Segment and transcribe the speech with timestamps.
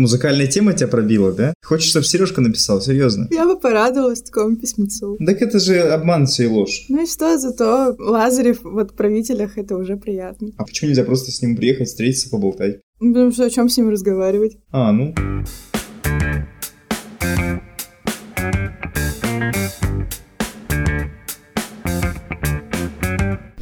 [0.00, 1.52] Музыкальная тема тебя пробила, да?
[1.62, 2.80] Хочешь, чтобы Сережка написал?
[2.80, 3.28] Серьезно?
[3.30, 5.18] Я бы порадовалась такому письмецу.
[5.24, 6.86] Так это же обман все и ложь.
[6.88, 10.48] Ну и что, зато Лазарев в отправителях это уже приятно.
[10.56, 12.80] А почему нельзя просто с ним приехать, встретиться, поболтать?
[13.00, 14.56] Ну, Потому что о чем с ним разговаривать?
[14.70, 15.14] А, ну.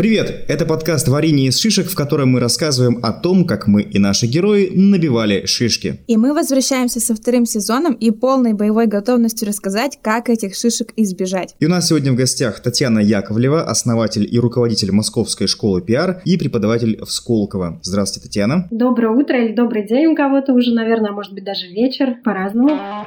[0.08, 0.46] Привет!
[0.48, 4.24] Это подкаст «Варенье из шишек», в котором мы рассказываем о том, как мы и наши
[4.24, 6.00] герои набивали шишки.
[6.06, 11.54] И мы возвращаемся со вторым сезоном и полной боевой готовностью рассказать, как этих шишек избежать.
[11.60, 16.38] И у нас сегодня в гостях Татьяна Яковлева, основатель и руководитель Московской школы пиар и
[16.38, 17.78] преподаватель в Сколково.
[17.82, 18.66] Здравствуйте, Татьяна.
[18.70, 23.04] Доброе утро или добрый день у кого-то уже, наверное, может быть даже вечер, по-разному.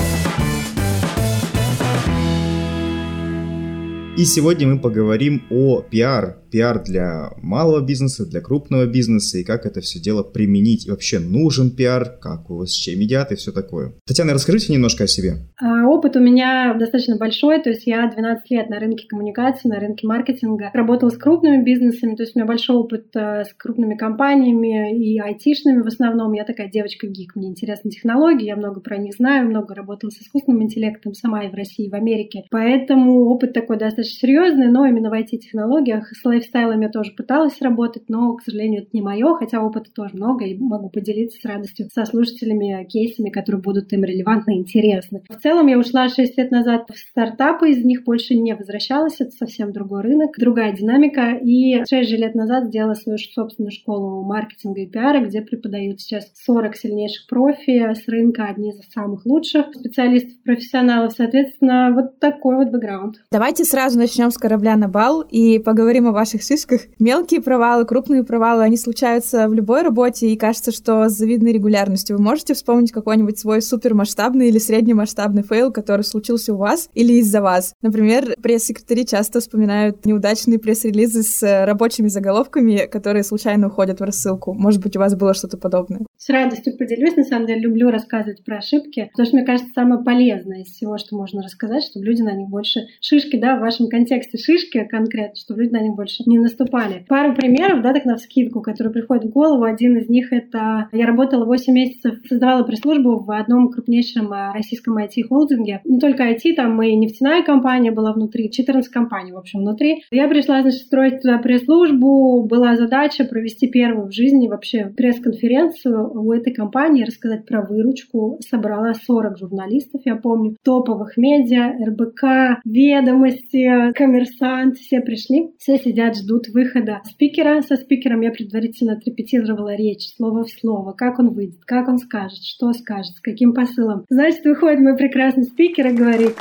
[4.15, 6.40] И сегодня мы поговорим о пиар.
[6.51, 10.87] Пиар для малого бизнеса, для крупного бизнеса, и как это все дело применить.
[10.87, 13.93] И вообще нужен пиар, как у вас чем едят и все такое.
[14.05, 15.37] Татьяна, расскажите немножко о себе.
[15.61, 19.79] А, Опыт у меня достаточно большой, то есть я 12 лет на рынке коммуникации, на
[19.79, 20.71] рынке маркетинга.
[20.73, 25.19] Работала с крупными бизнесами, то есть у меня большой опыт э, с крупными компаниями и
[25.19, 26.33] айтишными в основном.
[26.33, 30.63] Я такая девочка-гик, мне интересны технологии, я много про них знаю, много работала с искусственным
[30.63, 32.45] интеллектом сама и в России, и в Америке.
[32.49, 38.03] Поэтому опыт такой достаточно серьезный, но именно в IT-технологиях с лайфстайлом я тоже пыталась работать,
[38.09, 41.87] но, к сожалению, это не мое, хотя опыта тоже много, и могу поделиться с радостью
[41.93, 45.23] со слушателями кейсами, которые будут им релевантны и интересны.
[45.29, 49.31] В целом я ушла 6 лет назад в стартапы, из них больше не возвращалась, это
[49.31, 54.81] совсем другой рынок, другая динамика, и 6 же лет назад сделала свою собственную школу маркетинга
[54.81, 60.41] и пиара, где преподают сейчас 40 сильнейших профи с рынка, одни из самых лучших специалистов,
[60.43, 63.17] профессионалов, соответственно, вот такой вот бэкграунд.
[63.31, 66.81] Давайте сразу начнем с корабля на бал и поговорим о ваших шишках.
[66.99, 72.17] Мелкие провалы, крупные провалы, они случаются в любой работе, и кажется, что с завидной регулярностью.
[72.17, 77.41] Вы можете вспомнить какой-нибудь свой супермасштабный или среднемасштабный фейл, который случился у вас или из-за
[77.41, 77.73] вас?
[77.81, 84.53] Например, пресс-секретари часто вспоминают неудачные пресс-релизы с э, рабочими заголовками, которые случайно уходят в рассылку.
[84.53, 86.05] Может быть, у вас было что-то подобное?
[86.23, 87.15] С радостью поделюсь.
[87.15, 90.99] На самом деле, люблю рассказывать про ошибки, потому что, мне кажется, самое полезное из всего,
[90.99, 92.81] что можно рассказать, чтобы люди на них больше...
[93.01, 97.05] Шишки, да, в вашем контексте шишки конкретно, чтобы люди на них больше не наступали.
[97.09, 99.63] Пару примеров, да, так на вскидку, которые приходят в голову.
[99.63, 100.89] Один из них— это...
[100.91, 105.81] Я работала 8 месяцев, создавала пресс-службу в одном крупнейшем э, российском IT-холдинге.
[105.85, 110.03] Не только IT, там и нефтяная компания была внутри, 14 компаний, в общем, внутри.
[110.11, 112.43] Я пришла, значит, строить туда пресс-службу.
[112.43, 118.39] Была задача провести первую в жизни вообще пресс-конференцию у этой компании, рассказать про выручку.
[118.47, 126.47] Собрала 40 журналистов, я помню, топовых медиа, РБК, ведомости, коммерсант, все пришли, все сидят, ждут
[126.49, 127.61] выхода спикера.
[127.61, 132.43] Со спикером я предварительно отрепетировала речь, слово в слово, как он выйдет, как он скажет,
[132.43, 134.05] что скажет, с каким посылом.
[134.09, 136.35] Значит, выходит мой прекрасный спикер и говорит,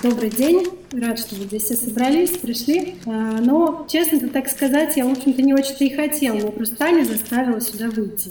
[0.00, 0.77] Добрый день.
[0.92, 2.94] Рад, что вы здесь все собрались, пришли.
[3.06, 6.36] А, Но, честно так сказать, я, в общем-то, не очень-то и хотела.
[6.36, 8.30] Меня просто Таня заставила сюда выйти.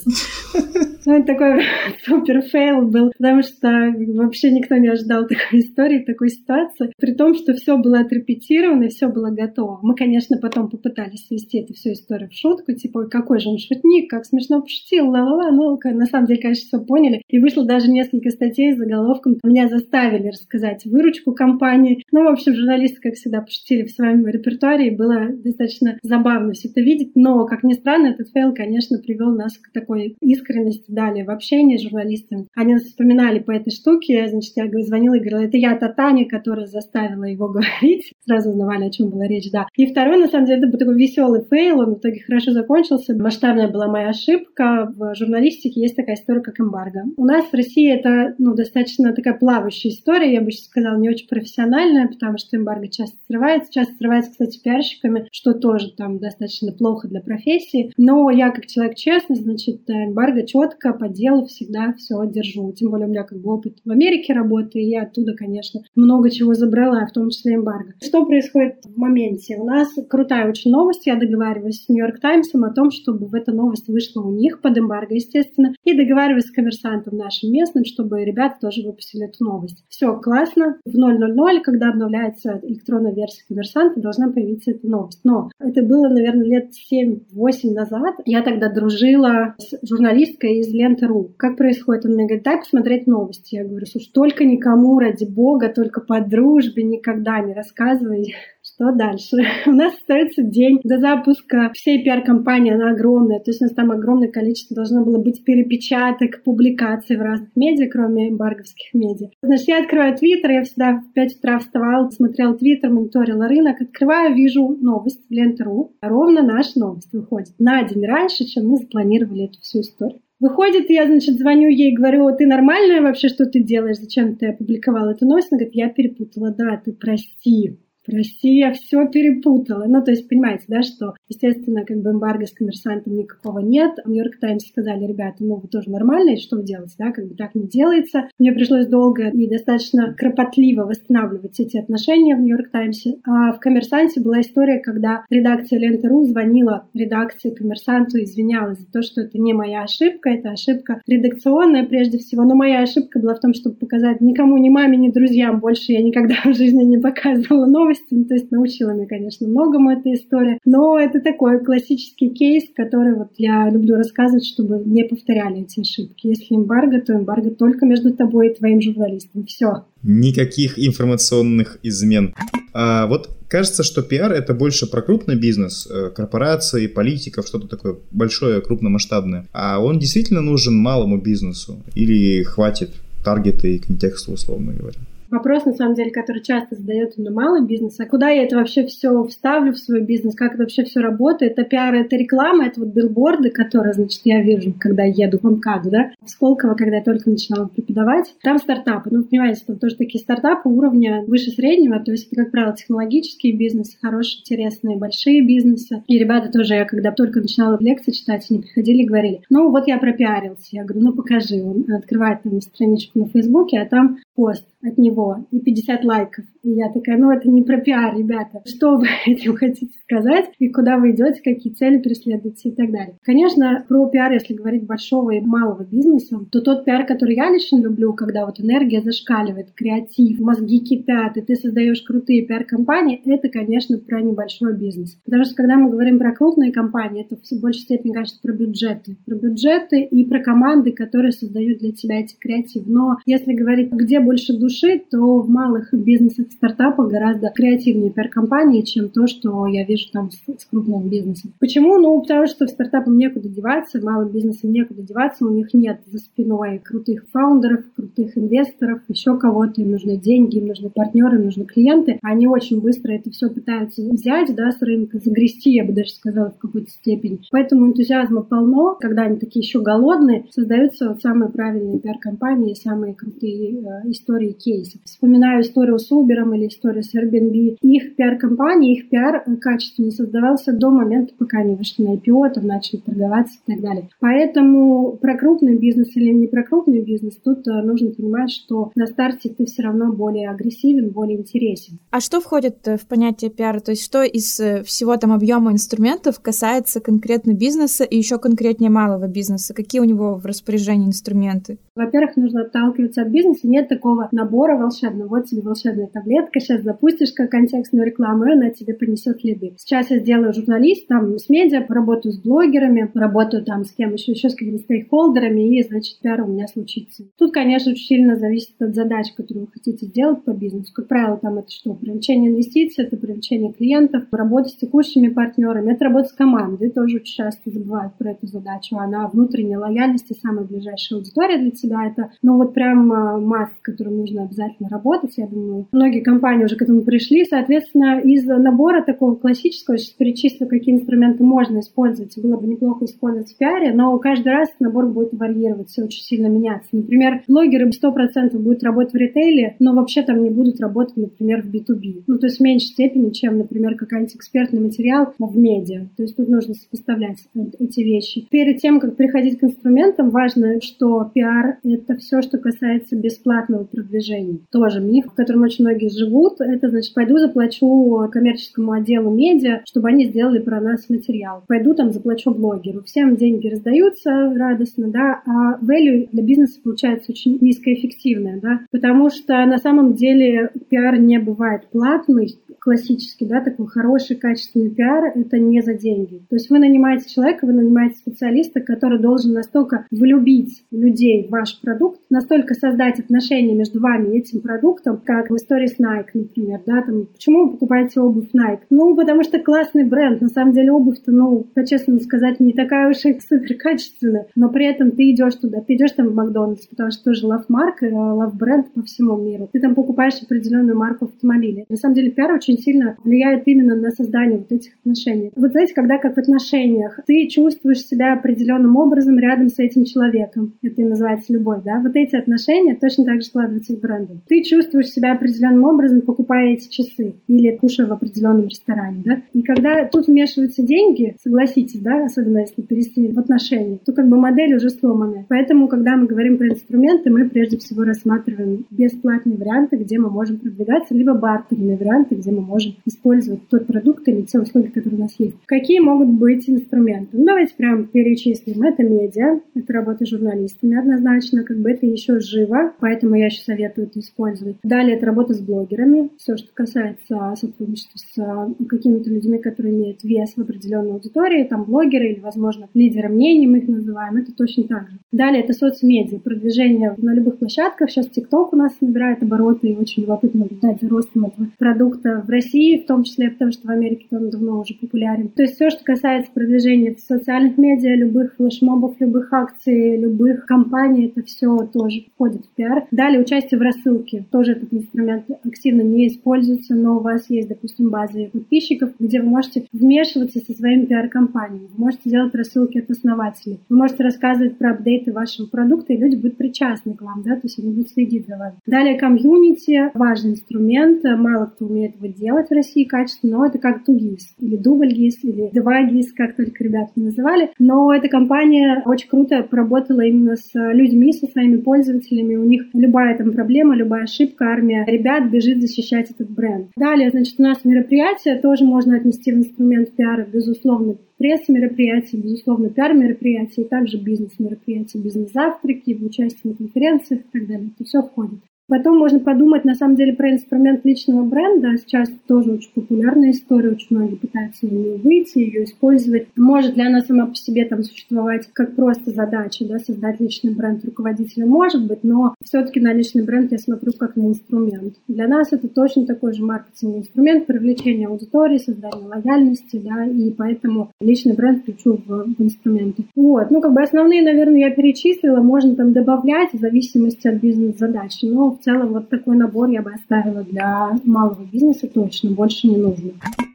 [1.08, 1.64] Ну, это такой
[2.06, 6.92] супер фейл был, потому что вообще никто не ожидал такой истории, такой ситуации.
[7.00, 9.80] При том, что все было отрепетировано и все было готово.
[9.84, 13.58] Мы, конечно, потом попытались свести эту всю историю в шутку, типа, «Ой, какой же он
[13.58, 15.50] шутник, как смешно пошутил, ла-ла-ла.
[15.52, 17.22] Ну, на самом деле, конечно, все поняли.
[17.30, 19.38] И вышло даже несколько статей с заголовком.
[19.46, 22.04] Меня заставили рассказать выручку компании.
[22.12, 26.70] Ну, в общем, журналисты, как всегда, пошутили в своем репертуаре, и было достаточно забавно все
[26.70, 27.12] это видеть.
[27.16, 31.78] Но, как ни странно, этот фейл, конечно, привел нас к такой искренности далее в общении
[31.78, 32.48] с журналистами.
[32.56, 34.28] Они нас вспоминали по этой штуке.
[34.28, 38.14] Значит, я звонила и говорила, это я, та Таня, которая заставила его говорить.
[38.26, 39.68] Сразу узнавали, о чем была речь, да.
[39.76, 41.80] И второй, на самом деле, это был такой веселый фейл.
[41.80, 43.16] Он в итоге хорошо закончился.
[43.16, 44.92] Масштабная была моя ошибка.
[44.96, 47.04] В журналистике есть такая история, как эмбарго.
[47.18, 51.10] У нас в России это ну, достаточно такая плавающая история, я бы сейчас сказала, не
[51.10, 53.72] очень профессиональная, потому что эмбарго часто срывается.
[53.72, 57.92] Часто срывается, кстати, пиарщиками, что тоже там достаточно плохо для профессии.
[57.98, 62.72] Но я, как человек честный, значит, эмбарго четко по делу всегда все держу.
[62.74, 66.30] Тем более у меня как бы опыт в Америке работы, и я оттуда, конечно, много
[66.30, 67.94] чего забрала, в том числе эмбарго.
[68.04, 69.58] Что происходит в моменте?
[69.58, 71.08] У нас крутая очень новость.
[71.08, 74.78] Я договариваюсь с Нью-Йорк Таймсом о том, чтобы в эта новость вышла у них под
[74.78, 79.84] эмбарго, естественно, и договариваюсь с коммерсантом нашим местным, чтобы ребята тоже выпустили эту новость.
[79.90, 80.78] Все классно.
[80.86, 82.27] В 0.00, когда обновляется
[82.64, 85.22] электронная версия коммерсанта, должна появиться эта новость.
[85.24, 88.16] Но это было, наверное, лет 7-8 назад.
[88.26, 91.34] Я тогда дружила с журналисткой из Ленты.ру.
[91.38, 92.06] Как происходит?
[92.06, 93.56] Он мне говорит, дай посмотреть новости.
[93.56, 98.36] Я говорю, слушай, только никому, ради бога, только по дружбе никогда не рассказывай,
[98.78, 99.38] Что дальше?
[99.66, 103.90] У нас остается день до запуска всей пиар-компании, она огромная, то есть у нас там
[103.90, 109.30] огромное количество должно было быть перепечаток, публикаций в разных медиа, кроме эмбарговских медиа.
[109.42, 114.36] Значит, я открываю Твиттер, я всегда в 5 утра вставала, смотрела Твиттер, мониторила рынок, открываю,
[114.36, 115.96] вижу новость в Ленте.ру.
[116.00, 120.22] Ровно наша новость выходит на день раньше, чем мы запланировали эту всю историю.
[120.40, 125.14] Выходит, я, значит, звоню ей, говорю, ты нормальная вообще, что ты делаешь, зачем ты опубликовала
[125.14, 125.48] эту новость?
[125.52, 129.86] Она говорит, я перепутала, да, ты прости прости, я все перепутала.
[129.88, 134.00] Ну, то есть, понимаете, да, что, естественно, как бы эмбарго с коммерсантом никакого нет.
[134.06, 137.54] Нью-Йорк Таймс сказали, ребята, ну, вы тоже нормальные, что вы делаете, да, как бы так
[137.54, 138.30] не делается.
[138.40, 143.18] Мне пришлось долго и достаточно кропотливо восстанавливать эти отношения в Нью-Йорк Таймсе.
[143.26, 149.02] А в Коммерсанте была история, когда редакция Ленты.ру звонила редакции Коммерсанту и извинялась за то,
[149.02, 152.44] что это не моя ошибка, это ошибка редакционная прежде всего.
[152.44, 156.02] Но моя ошибка была в том, чтобы показать никому, ни маме, ни друзьям больше я
[156.02, 158.14] никогда в жизни не показывала новости новости.
[158.14, 160.60] Ну, то есть научила меня, конечно, многому эта история.
[160.66, 166.28] Но это такой классический кейс, который вот я люблю рассказывать, чтобы не повторяли эти ошибки.
[166.28, 169.46] Если эмбарго, то эмбарго только между тобой и твоим журналистом.
[169.46, 169.86] Все.
[170.04, 172.34] Никаких информационных измен.
[172.74, 177.96] А вот кажется, что пиар это больше про крупный бизнес, э, корпорации, политиков, что-то такое
[178.12, 179.48] большое, крупномасштабное.
[179.52, 181.78] А он действительно нужен малому бизнесу?
[181.96, 182.92] Или хватит
[183.24, 185.00] таргета и контекста, условно говоря?
[185.30, 188.86] Вопрос, на самом деле, который часто задает на малый бизнес, а куда я это вообще
[188.86, 192.80] все вставлю в свой бизнес, как это вообще все работает, это пиар, это реклама, это
[192.80, 197.04] вот билборды, которые, значит, я вижу, когда еду в МКАДу, да, в Сколково, когда я
[197.04, 202.12] только начинала преподавать, там стартапы, ну, понимаете, там тоже такие стартапы уровня выше среднего, то
[202.12, 207.12] есть это, как правило, технологические бизнесы, хорошие, интересные, большие бизнесы, и ребята тоже, я когда
[207.12, 211.14] только начинала лекции читать, они приходили и говорили, ну, вот я пропиарился, я говорю, ну,
[211.14, 215.17] покажи, он открывает там страничку на Фейсбуке, а там пост от него
[215.52, 216.46] и 50 лайков.
[216.64, 218.62] И я такая, ну это не про пиар, ребята.
[218.66, 220.46] Что вы этим хотите сказать?
[220.60, 223.16] И куда вы идете, какие цели преследуете и так далее.
[223.24, 227.82] Конечно, про пиар, если говорить большого и малого бизнеса, то тот пиар, который я лично
[227.82, 233.98] люблю, когда вот энергия зашкаливает, креатив, мозги кипят, и ты создаешь крутые пиар-компании, это, конечно,
[233.98, 235.18] про небольшой бизнес.
[235.26, 239.18] Потому что когда мы говорим про крупные компании, это в большей степени, кажется, про бюджеты.
[239.26, 242.84] Про бюджеты и про команды, которые создают для тебя эти креатив.
[242.86, 249.10] Но если говорить, где больше души, то в малых бизнесах, стартапах гораздо креативнее пиар-компании, чем
[249.10, 251.54] то, что я вижу там с, с крупным бизнесом.
[251.60, 251.98] Почему?
[251.98, 256.80] Ну, потому что стартапам некуда деваться, малым бизнесам некуда деваться, у них нет за спиной
[256.84, 262.20] крутых фаундеров, крутых инвесторов, еще кого-то, им нужны деньги, им нужны партнеры, им нужны клиенты.
[262.22, 266.52] Они очень быстро это все пытаются взять, да, с рынка, загрести, я бы даже сказала,
[266.52, 267.40] в какой-то степени.
[267.52, 273.80] Поэтому энтузиазма полно, когда они такие еще голодные, создаются вот самые правильные пиар-компании, самые крутые
[273.80, 274.97] э, истории кейсов.
[275.06, 277.78] Вспоминаю историю с Uber или историю с Airbnb.
[277.82, 283.00] Их пиар-компания, их пиар качественно создавался до момента, пока они вышли на IPO, там начали
[283.00, 284.10] торговаться и так далее.
[284.20, 289.06] Поэтому про крупный бизнес или не про крупный бизнес, тут э, нужно понимать, что на
[289.08, 292.00] старте ты все равно более агрессивен, более интересен.
[292.12, 293.80] А что входит э, в понятие пиара?
[293.80, 298.90] То есть что из э, всего там объема инструментов касается конкретно бизнеса и еще конкретнее
[298.90, 299.74] малого бизнеса?
[299.74, 301.78] Какие у него в распоряжении инструменты?
[301.96, 303.68] Во-первых, нужно отталкиваться от бизнеса.
[303.68, 305.28] Нет такого набора волшебного.
[305.28, 309.74] Вот тебе волшебная таблетка, сейчас запустишь как контекстную рекламу, и она тебе принесет лиды.
[309.78, 314.32] Сейчас я сделаю журналист, там с медиа, поработаю с блогерами, поработаю там с кем еще,
[314.32, 317.26] еще с какими-то стейкхолдерами, и, значит, пиар у меня случится.
[317.38, 320.92] Тут, конечно, очень сильно зависит от задач, которые вы хотите сделать по бизнесу.
[320.94, 321.94] Как правило, там это что?
[321.94, 326.90] Привлечение инвестиций, это привлечение клиентов, работа с текущими партнерами, это работа с командой.
[326.90, 328.98] Тоже очень часто забывают про эту задачу.
[328.98, 332.06] Она внутренняя лояльность и самая ближайшая аудитория для тебя.
[332.06, 335.34] Это, ну, вот прям а, масс, с которым нужно обязательно работать.
[335.38, 337.46] Я думаю, многие компании уже к этому пришли.
[337.46, 342.38] Соответственно, из набора такого классического, сейчас перечислю, какие инструменты можно использовать.
[342.38, 346.90] Было бы неплохо использовать в пиаре, но каждый раз набор будет варьироваться, очень сильно меняться.
[346.92, 351.74] Например, блогеры 100% будут работать в ритейле, но вообще там не будут работать, например, в
[351.74, 352.24] B2B.
[352.28, 356.08] Ну, то есть в меньшей степени, чем, например, какой-нибудь экспертный материал в медиа.
[356.16, 357.40] То есть тут нужно сопоставлять
[357.80, 358.48] эти вещи.
[358.50, 364.60] Перед тем, как приходить к инструментам, важно, что пиар— это все, что касается бесплатного продвижения.
[364.72, 366.60] Тоже миф, в котором очень многие живут.
[366.60, 371.64] Это значит, пойду заплачу коммерческому отделу медиа, чтобы они сделали про нас материал.
[371.68, 373.04] Пойду там заплачу блогеру.
[373.04, 379.66] Всем деньги раздаются радостно, да, а value для бизнеса получается очень низкоэффективное, да, потому что
[379.66, 385.82] на самом деле пиар не бывает платный, классический, да, такой хороший, качественный пиар– это не
[385.82, 386.42] за деньги.
[386.50, 391.82] То есть вы нанимаете человека, вы нанимаете специалиста, который должен настолько влюбить людей в ваш
[391.82, 396.80] продукт, настолько создать отношения между вами и этим продуктом, как в истории с Nike, например,
[396.86, 398.84] да, там, почему вы покупаете обувь Nike?
[398.90, 403.18] Ну, потому что классный бренд, на самом деле обувь-то, ну, по-честному сказать, не такая уж
[403.26, 407.12] и супер качественная, но при этом ты идешь туда, ты идешь там в Макдональдс, потому
[407.12, 409.68] что тоже love марка, love бренд по всему миру.
[409.74, 411.84] Ты там покупаешь определенную марку автомобиля.
[411.90, 415.52] На самом деле пиар очень сильно влияет именно на создание вот этих отношений.
[415.56, 420.74] Вот знаете, когда как в отношениях ты чувствуешь себя определенным образом рядом с этим человеком,
[420.82, 424.42] это и называется любовь, да, вот эти отношения точно так же складываются с брендом.
[424.48, 429.62] Ты чувствуешь себя определенным образом, покупая эти часы или кушая в определенном ресторане, да, и
[429.62, 434.76] когда тут вмешиваются деньги, согласитесь, да, особенно если перейти в отношения, то как бы модель
[434.76, 435.46] уже сломанная.
[435.50, 440.58] Поэтому, когда мы говорим про инструменты, мы прежде всего рассматриваем бесплатные варианты, где мы можем
[440.58, 445.24] продвигаться, либо бартерные варианты, где мы можем использовать тот продукт или те услуги, которые у
[445.24, 445.56] нас есть.
[445.66, 447.38] Какие могут быть инструменты?
[447.38, 448.82] Ну, давайте прям перечислим.
[448.84, 453.62] Это медиа, это работа с журналистами однозначно, как бы это еще живо, поэтому я еще
[453.62, 454.78] советую это использовать.
[454.84, 460.24] Далее это работа с блогерами, все, что касается сотрудничества с а, какими-то людьми, которые имеют
[460.24, 464.84] вес в определенной аудитории, там блогеры или, возможно, лидеры мнений мы их называем, это точно
[464.84, 465.18] так же.
[465.32, 468.10] Далее это соцмедиа, продвижение на любых площадках.
[468.10, 472.50] Сейчас TikTok у нас набирает обороты, и очень любопытно наблюдать за ростом этого продукта в
[472.50, 475.50] России, в том числе потому, что в Америке он давно уже популярен.
[475.50, 481.28] То есть все, что касается продвижения в социальных медиа, любых флешмобов, любых акций, любых компаний,
[481.28, 483.06] это все тоже входит в пиар.
[483.12, 484.46] Далее участие в рассылке.
[484.52, 489.48] Тоже этот инструмент активно не используется, но у вас есть, допустим, базы подписчиков, где вы
[489.50, 491.88] можете вмешиваться со своими пиар-компаниями.
[491.96, 493.80] Вы можете делать рассылки от основателей.
[493.90, 497.62] Вы можете рассказывать про апдейты вашего продукта, и люди будут причастны к вам, да, то
[497.64, 498.76] есть они будут следить за вами.
[498.86, 504.06] Далее комьюнити, важный инструмент, мало кто умеет его делать в России качественно, но это как
[504.06, 507.72] тугис, или дубль гис, или два гис, как только ребята называли.
[507.80, 512.56] Но эта компания очень круто поработала именно с людьми, со своими пользователями.
[512.56, 516.88] У них любая там проблема, любая ошибка, армия ребят бежит защищать этот бренд.
[516.98, 523.82] Далее, значит, у нас мероприятия тоже можно отнести в инструмент пиара, безусловно, пресс-мероприятия, безусловно, пиар-мероприятия,
[523.82, 527.90] и также бизнес-мероприятия, бизнес-завтраки, участие на конференциях и так далее.
[527.96, 528.60] Это все входит.
[528.90, 531.98] Потом можно подумать, на самом деле, про инструмент личного бренда.
[531.98, 536.48] Сейчас тоже очень популярная история, очень многие пытаются на нее выйти, ее использовать.
[536.56, 541.04] Может ли она сама по себе там существовать как просто задача, да, создать личный бренд
[541.04, 541.66] руководителя?
[541.66, 545.16] Может быть, но все-таки на личный бренд я смотрю как на инструмент.
[545.28, 551.12] Для нас это точно такой же маркетинговый инструмент привлечения аудитории, создания лояльности, да, и поэтому
[551.20, 553.26] личный бренд включу в, в инструменты.
[553.36, 558.46] Вот, ну, как бы основные, наверное, я перечислила, можно там добавлять в зависимости от бизнес-задачи,
[558.46, 562.98] но в целом вот такой набор я бы оставила для малого бизнеса точно, больше не
[562.98, 563.32] нужно.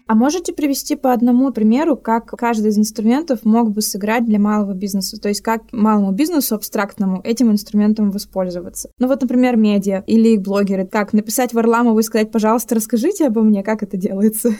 [0.07, 4.75] А можете привести по одному примеру, как каждый из инструментов мог бы сыграть для малого
[4.75, 5.19] бизнеса?
[5.21, 8.91] То есть как малому бизнесу абстрактному этим инструментом воспользоваться?
[8.99, 10.87] Ну вот, например, медиа или блогеры.
[10.87, 14.51] Как написать Варламову и сказать, пожалуйста, расскажите обо мне, как это делается?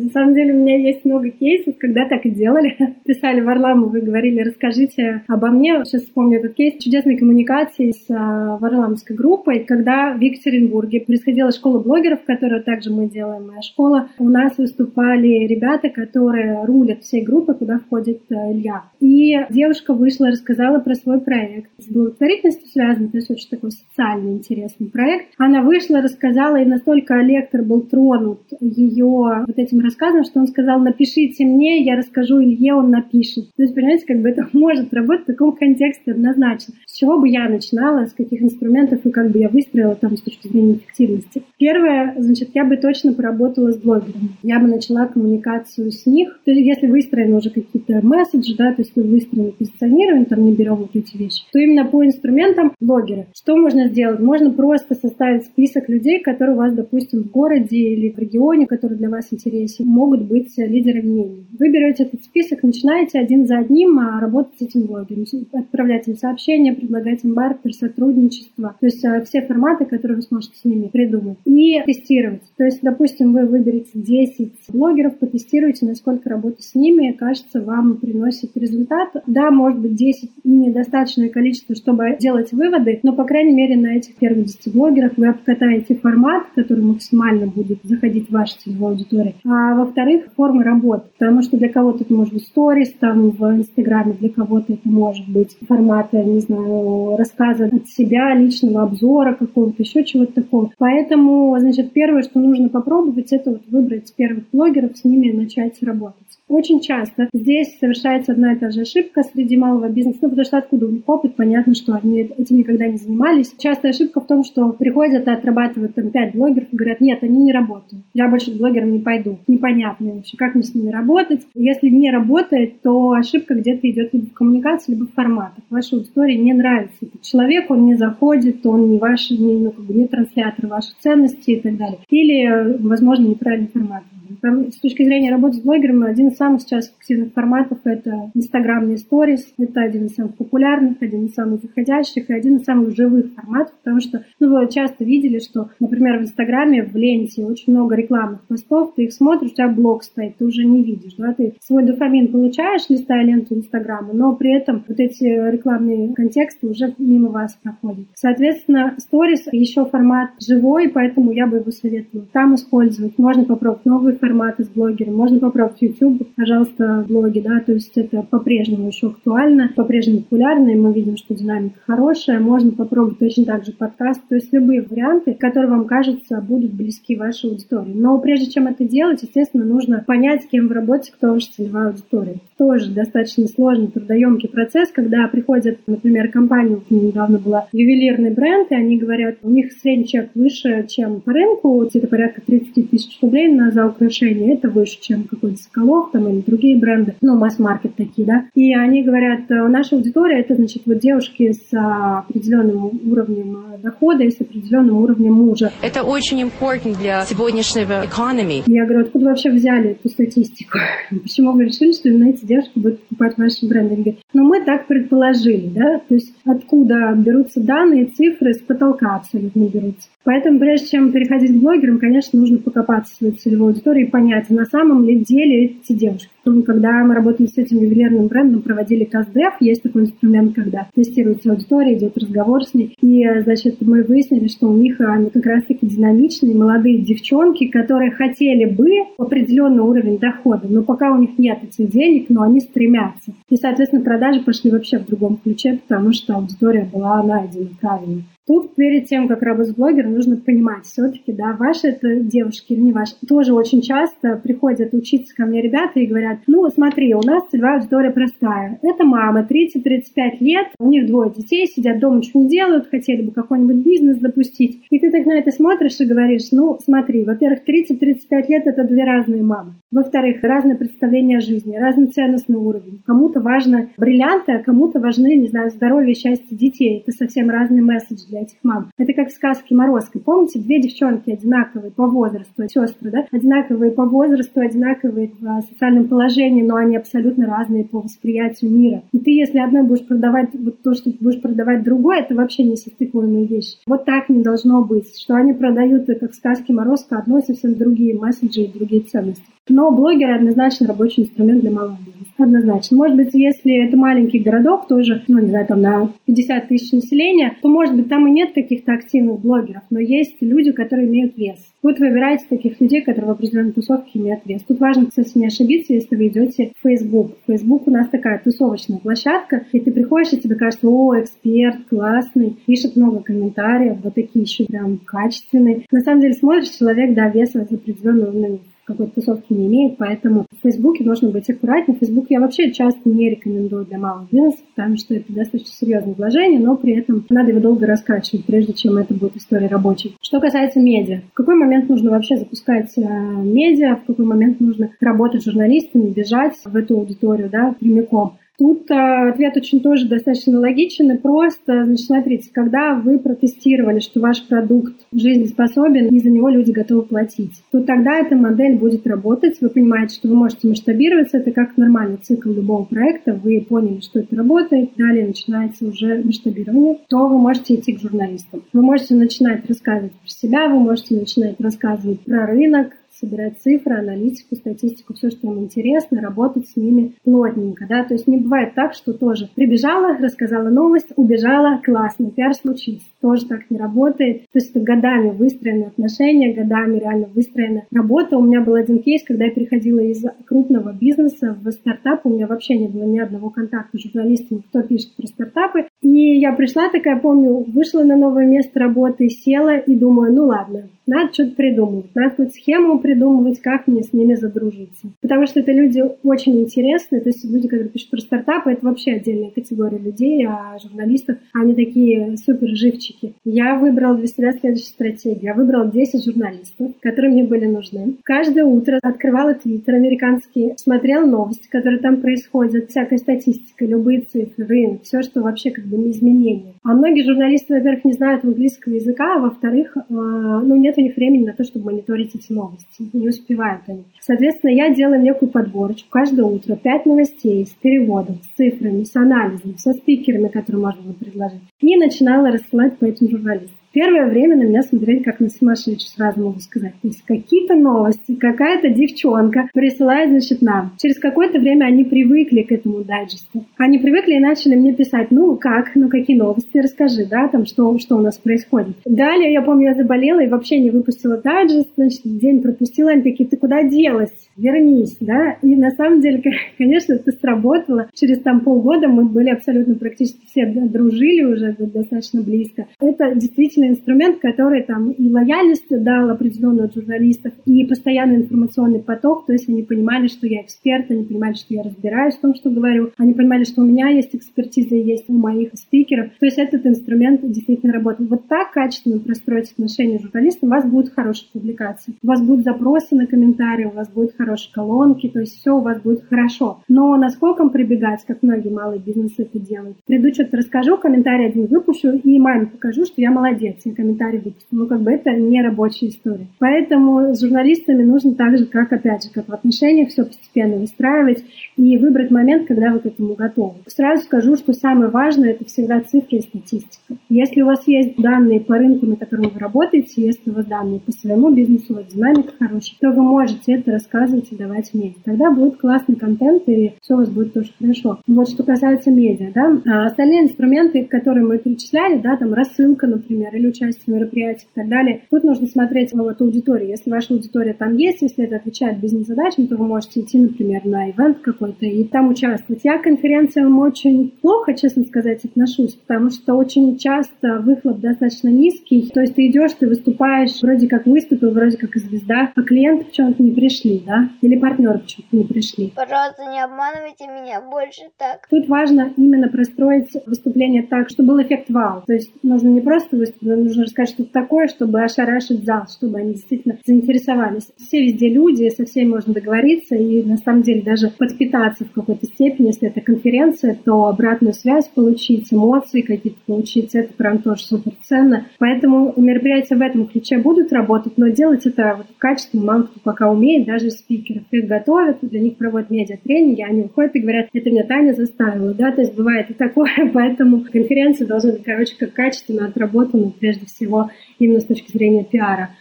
[0.00, 2.76] На самом деле у меня есть много кейсов, когда так и делали.
[3.04, 5.84] Писали Варламову и говорили, расскажите обо мне.
[5.84, 11.80] Сейчас вспомню этот кейс чудесной коммуникации с а, Варламовской группой, когда в Екатеринбурге происходила школа
[11.80, 14.08] блогеров, которую также мы делаем, моя школа.
[14.18, 18.84] У нас выступали ребята, которые рулят всей группой, куда входит а, Илья.
[19.00, 21.70] И девушка вышла рассказала про свой проект.
[21.78, 25.26] С благотворительностью связан, то есть очень такой социальный интересный проект.
[25.36, 30.80] Она вышла, рассказала, и настолько лектор был тронут ее вот этим рассказом, что он сказал,
[30.80, 33.46] напишите мне, я расскажу Илье, он напишет.
[33.56, 36.74] То есть, понимаете, как бы это может работать в таком контексте однозначно.
[36.86, 40.22] С чего бы я начинала, с каких инструментов и как бы я выстроила там с
[40.22, 41.42] точки зрения эффективности.
[41.58, 44.30] Первое, значит, я бы точно поработала с блогерами.
[44.42, 46.40] Я бы начала коммуникацию с них.
[46.44, 49.20] То есть, если выстроены уже какие-то месседжи, да, то есть вы
[49.58, 53.26] позиционирование, там не берем вот эти вещи, то именно по инструментам блогера.
[53.34, 54.20] Что можно сделать?
[54.20, 58.98] Можно просто составить список людей, которые у вас, допустим, в городе или в регионе, которые
[58.98, 61.46] для вас интересны здесь могут быть лидеры мнений.
[61.58, 66.16] Вы берете этот список, начинаете один за одним а, работать с этим блогером, отправлять им
[66.16, 70.88] сообщения, предлагать им бартер, сотрудничество, то есть а, все форматы, которые вы сможете с ними
[70.88, 72.42] придумать, и тестировать.
[72.56, 78.56] То есть, допустим, вы выберете 10 блогеров, потестируете, насколько работа с ними, кажется, вам приносит
[78.56, 79.10] результат.
[79.26, 83.96] Да, может быть, 10 и недостаточное количество, чтобы делать выводы, но, по крайней мере, на
[83.96, 89.34] этих первых 10 блогерах вы обкатаете формат, который максимально будет заходить в вашу целевую аудиторию,
[89.44, 91.08] а а во-вторых, формы работы.
[91.18, 95.28] Потому что для кого-то это может быть сторис там в Инстаграме, для кого-то это может
[95.28, 100.70] быть форматы, не знаю, рассказа от себя, личного обзора какого-то, еще чего-то такого.
[100.78, 106.39] Поэтому, значит, первое, что нужно попробовать, это вот выбрать первых блогеров, с ними начать работать.
[106.50, 110.58] Очень часто здесь совершается одна и та же ошибка среди малого бизнеса, ну, потому что
[110.58, 113.54] откуда у них опыт, понятно, что они этим никогда не занимались.
[113.56, 117.38] Частая ошибка в том, что приходят и отрабатывают там пять блогеров и говорят, нет, они
[117.38, 119.38] не работают, я больше к блогерам не пойду.
[119.46, 121.46] Непонятно вообще, как мне с ними работать.
[121.54, 125.62] Если не работает, то ошибка где-то идет либо в коммуникации, либо в форматах.
[125.70, 129.84] Вашей аудитории не нравится этот человек, он не заходит, он не ваш, не, ну, как
[129.84, 131.98] бы не транслятор ваших ценностей и так далее.
[132.08, 134.02] Или, возможно, неправильный формат.
[134.42, 139.52] С точки зрения работы с блогером, один из самых сейчас активных форматов— это инстаграмные сторис.
[139.58, 143.74] Это один из самых популярных, один из самых заходящих и один из самых живых форматов,
[143.82, 148.42] потому что ну, вы часто видели, что, например, в инстаграме, в ленте очень много рекламных
[148.42, 151.14] постов, ты их смотришь, у тебя блог стоит, ты уже не видишь.
[151.18, 151.32] Да?
[151.34, 156.94] Ты свой дофамин получаешь, листая ленту инстаграма, но при этом вот эти рекламные контексты уже
[156.98, 158.06] мимо вас проходят.
[158.14, 163.18] Соответственно, сторис еще формат живой, поэтому я бы его советовала там использовать.
[163.18, 168.22] Можно попробовать новые форматы с блогером, можно попробовать YouTube, пожалуйста, блоги, да, то есть это
[168.22, 172.38] по-прежнему еще актуально, по-прежнему популярно, и мы видим, что динамика хорошая.
[172.38, 177.16] Можно попробовать точно так же подкаст, то есть любые варианты, которые вам кажется будут близки
[177.16, 177.92] вашей аудитории.
[177.94, 181.88] Но прежде чем это делать, естественно, нужно понять, с кем вы работаете, кто ваша целевая
[181.88, 182.36] аудитория.
[182.58, 188.74] Тоже достаточно сложный, трудоемкий процесс, когда приходят, например, компанию, у недавно была ювелирный бренд, и
[188.74, 193.50] они говорят, у них средний чек выше, чем по рынку, где-то порядка 30 тысяч рублей
[193.50, 198.26] на за украшение, это выше, чем какой-то Соколов там или другие бренды, ну, масс-маркет такие,
[198.26, 198.44] да.
[198.54, 204.40] И они говорят, наша аудитория, это, значит, вот девушки с определенным уровнем дохода и с
[204.40, 205.72] определенным уровнем мужа.
[205.82, 208.64] Это очень important для сегодняшнего экономики.
[208.66, 210.78] Я говорю, откуда вообще взяли эту статистику?
[211.22, 213.94] Почему вы решили, что именно эти девушки будут покупать ваши бренды?
[213.96, 219.64] Говорят, ну, мы так предположили, да, то есть откуда берутся данные, цифры, с потолка абсолютно
[219.64, 220.08] берутся.
[220.24, 224.50] Поэтому, прежде чем переходить к блогерам, конечно, нужно покопаться в свою целевую аудиторию и понять,
[224.50, 226.30] на самом ли деле эти девушки.
[226.66, 231.96] Когда мы работали с этим ювелирным брендом, проводили тест-дев, есть такой инструмент, когда тестируется аудитория,
[231.96, 236.54] идет разговор с ней, и, значит, мы выяснили, что у них они как раз-таки динамичные
[236.54, 242.26] молодые девчонки, которые хотели бы определенный уровень дохода, но пока у них нет этих денег,
[242.30, 243.32] но они стремятся.
[243.48, 248.22] И, соответственно, продажи пошли вообще в другом ключе, потому что аудитория была найдена правильно.
[248.46, 252.92] Тут перед тем, как работать блогером, нужно понимать все-таки, да, ваши это девушки или не
[252.92, 253.14] ваши.
[253.28, 257.76] Тоже очень часто приходят учиться ко мне ребята и говорят, ну, смотри, у нас целевая
[257.76, 258.78] аудитория простая.
[258.82, 263.32] Это мама, 30-35 лет, у них двое детей, сидят дома, ничего не делают, хотели бы
[263.32, 264.82] какой-нибудь бизнес запустить.
[264.90, 269.04] И ты так на это смотришь и говоришь, ну, смотри, во-первых, 30-35 лет— это две
[269.04, 269.74] разные мамы.
[269.90, 273.02] Во-вторых, разное представление о жизни, разный ценностный уровень.
[273.06, 277.02] Кому-то важно бриллианты, а кому-то важны, не знаю, здоровье, счастье детей.
[277.06, 278.90] Это совсем разный месседж для этих мам.
[278.96, 280.18] Это как в сказке Морозко.
[280.18, 283.26] Помните, две девчонки одинаковые по возрасту, сестры, да?
[283.30, 289.02] Одинаковые по возрасту, одинаковые в социальном положении, но они абсолютно разные по восприятию мира.
[289.12, 292.76] И ты, если одной будешь продавать вот то, что будешь продавать другой, это вообще не
[292.76, 293.76] состыкованные вещи.
[293.86, 298.16] Вот так не должно быть, что они продают, как в сказке Морозко, одно совсем другие
[298.18, 299.44] месседжи и другие ценности.
[299.68, 302.32] Но блогеры однозначно рабочий инструмент для малого бизнеса.
[302.38, 302.96] Однозначно.
[302.96, 307.56] Может быть, если это маленький городок, тоже, ну, не знаю, там на 50 тысяч населения,
[307.62, 311.58] то, может быть, там и нет каких-то активных блогеров, но есть люди, которые имеют вес.
[311.82, 314.62] Вот выбираете таких людей, которые в определенной тусовке имеют вес.
[314.62, 317.36] Тут важно, кстати, не ошибиться, если вы идете в Facebook.
[317.46, 322.56] Facebook у нас такая тусовочная площадка, и ты приходишь, и тебе кажется, о, эксперт, классный,
[322.66, 325.86] пишет много комментариев, вот такие еще прям качественные.
[325.90, 330.62] На самом деле смотришь, человек, да, веса с определенным какой-то тусовки не имеет, поэтому в
[330.62, 331.98] Фейсбуке нужно быть аккуратнее.
[331.98, 336.60] Фейсбук я вообще часто не рекомендую для малого бизнеса, потому что это достаточно серьезное вложение,
[336.60, 340.14] но при этом надо его долго раскачивать, прежде чем это будет история рабочей.
[340.20, 344.90] Что касается медиа, в какой момент нужно вообще запускать э, медиа, в какой момент нужно
[345.00, 348.38] работать с журналистами, бежать в эту аудиторию, да, прямиком.
[348.60, 351.86] Тут а, ответ очень тоже достаточно логичен и просто.
[351.86, 357.52] Значит, смотрите, когда вы протестировали, что ваш продукт жизнеспособен, и за него люди готовы платить,
[357.72, 359.56] то тогда эта модель будет работать.
[359.62, 361.38] Вы понимаете, что вы можете масштабироваться.
[361.38, 363.32] Это как нормальный цикл любого проекта.
[363.32, 364.90] Вы поняли, что это работает.
[364.94, 366.98] Далее начинается уже масштабирование.
[367.08, 368.62] То вы можете идти к журналистам.
[368.74, 374.56] Вы можете начинать рассказывать про себя, вы можете начинать рассказывать про рынок, собирать цифры, аналитику,
[374.56, 378.94] статистику, все, что им интересно, работать с ними плотненько, да, то есть не бывает так,
[378.94, 383.04] что тоже прибежала, рассказала новость, убежала, классно, пиар случился.
[383.20, 384.42] Тоже так не работает.
[384.52, 388.38] То есть это годами выстроены отношения, годами реально выстроена работа.
[388.38, 392.46] У меня был один кейс, когда я переходила из крупного бизнеса в стартап, у меня
[392.46, 395.88] вообще не было ни одного контакта с журналистами, кто пишет про стартапы.
[396.00, 400.88] И я пришла такая, помню, вышла на новое место работы, села и думаю, ну ладно,
[401.06, 405.08] надо что-то придумывать, надо какую-то схему придумывать, как мне с ними задружиться.
[405.20, 409.12] Потому что это люди очень интересные, то есть люди, которые пишут про стартапы, это вообще
[409.12, 413.34] отдельная категория людей, а журналистов, они такие супер живчики.
[413.44, 415.40] Я выбрала для себя следующую стратегию.
[415.42, 418.14] Я выбрала 10 журналистов, которые мне были нужны.
[418.22, 425.02] Каждое утро открывала твиттер американский, смотрела новости, которые там происходят, всякая статистика, любые цифры, рынок,
[425.02, 426.74] все, что вообще как бы изменения.
[426.84, 431.16] А многие журналисты, во-первых, не знают английского языка, а во-вторых, э, ну, нет у них
[431.16, 432.99] времени на то, чтобы мониторить эти новости.
[433.12, 434.04] Не успевают они.
[434.20, 436.76] Соответственно, я делаю некую подборочку каждое утро.
[436.76, 441.62] Пять новостей с переводом, с цифрами, с анализом, со спикерами, которые можно было предложить.
[441.80, 443.79] И начинала рассылать по этим журналистам.
[443.92, 446.92] Первое время на меня смотрели как на сумасшедшую, сразу могу сказать.
[447.02, 450.92] То есть какие-то новости, какая-то девчонка присылает, значит, нам.
[450.98, 453.66] Через какое-то время они привыкли к этому дайджесту.
[453.76, 457.98] Они привыкли и начали мне писать, ну как, ну какие новости, расскажи, да, там, что,
[457.98, 458.96] что у нас происходит.
[459.04, 463.10] Далее, я помню, я заболела и вообще не выпустила дайджест, значит, день пропустила.
[463.10, 464.30] Они такие, ты куда делась?
[464.56, 465.56] Вернись, да.
[465.62, 466.42] И на самом деле,
[466.78, 468.08] конечно, это сработало.
[468.14, 472.86] Через там полгода мы были абсолютно практически все дружили уже достаточно близко.
[473.00, 479.00] Это действительно отличный инструмент, который там и лояльность дал определенную от журналистов, и постоянный информационный
[479.00, 482.54] поток, то есть они понимали, что я эксперт, они понимали, что я разбираюсь в том,
[482.54, 486.58] что говорю, они понимали, что у меня есть экспертиза, есть у моих спикеров, то есть
[486.58, 488.30] этот инструмент действительно работает.
[488.30, 492.64] Вот так качественно простроить отношения с журналистом, у вас будут хорошие публикации, у вас будут
[492.64, 496.82] запросы на комментарии, у вас будут хорошие колонки, то есть все у вас будет хорошо.
[496.88, 499.96] Но насколько прибегать, как многие малые бизнесы это делают?
[500.06, 504.78] Приду, что-то расскажу, комментарий один выпущу и маме покажу, что я молодец все комментарии выпустим.
[504.78, 506.46] Ну, как бы это не рабочая история.
[506.58, 511.44] Поэтому с журналистами нужно так же, как, опять же, как в отношениях, все постепенно выстраивать
[511.76, 513.76] и выбрать момент, когда вы к этому готовы.
[513.86, 517.16] Сразу скажу, что самое важное– это всегда цифры и статистика.
[517.28, 521.00] Если у вас есть данные по рынку, на котором вы работаете, если у вас данные
[521.00, 525.18] по своему бизнесу, у вас динамика хорошая, то вы можете это рассказывать и давать медиа.
[525.24, 528.20] Тогда будет классный контент, и все у вас будет тоже хорошо.
[528.26, 529.80] Вот что касается медиа, да.
[529.86, 534.80] А остальные инструменты, которые мы перечисляли, да, там рассылка, например, или участие в мероприятиях и
[534.80, 535.22] так далее.
[535.30, 536.88] Тут нужно смотреть вот аудиторию.
[536.88, 541.10] Если ваша аудитория там есть, если это отвечает бизнес-задачам, то вы можете идти, например, на
[541.10, 542.84] ивент какой-то и там участвовать.
[542.84, 549.10] Я к конференциям очень плохо, честно сказать, отношусь, потому что очень часто выхлоп достаточно низкий.
[549.12, 553.42] То есть ты идешь, ты выступаешь, вроде как выступил, вроде как звезда, а клиенты почему-то
[553.42, 554.30] не пришли, да?
[554.40, 555.92] Или партнеры почему-то не пришли.
[555.94, 558.46] Пожалуйста, не обманывайте меня больше так.
[558.48, 562.02] Тут важно именно простроить выступление так, чтобы был эффект вау.
[562.06, 566.34] То есть нужно не просто выступить, нужно рассказать что-то такое, чтобы ошарашить зал, чтобы они
[566.34, 567.68] действительно заинтересовались.
[567.76, 572.26] Все везде люди, со всеми можно договориться и на самом деле даже подпитаться в какой-то
[572.26, 577.92] степени, если это конференция, то обратную связь получить, эмоции какие-то получить, это прям тоже супер
[578.02, 578.46] ценно.
[578.58, 583.30] Поэтому мероприятия в этом ключе будут работать, но делать это вот качественно мало кто пока
[583.30, 584.44] умеет, даже спикеров.
[584.50, 588.92] Их готовят, для них проводят медиа-тренинги, они уходят и говорят, это меня Таня заставила, да,
[588.92, 594.10] то есть бывает и такое, поэтому конференция должна быть, короче, как качественно отработана прежде всего
[594.38, 595.76] именно с точки зрения пиара.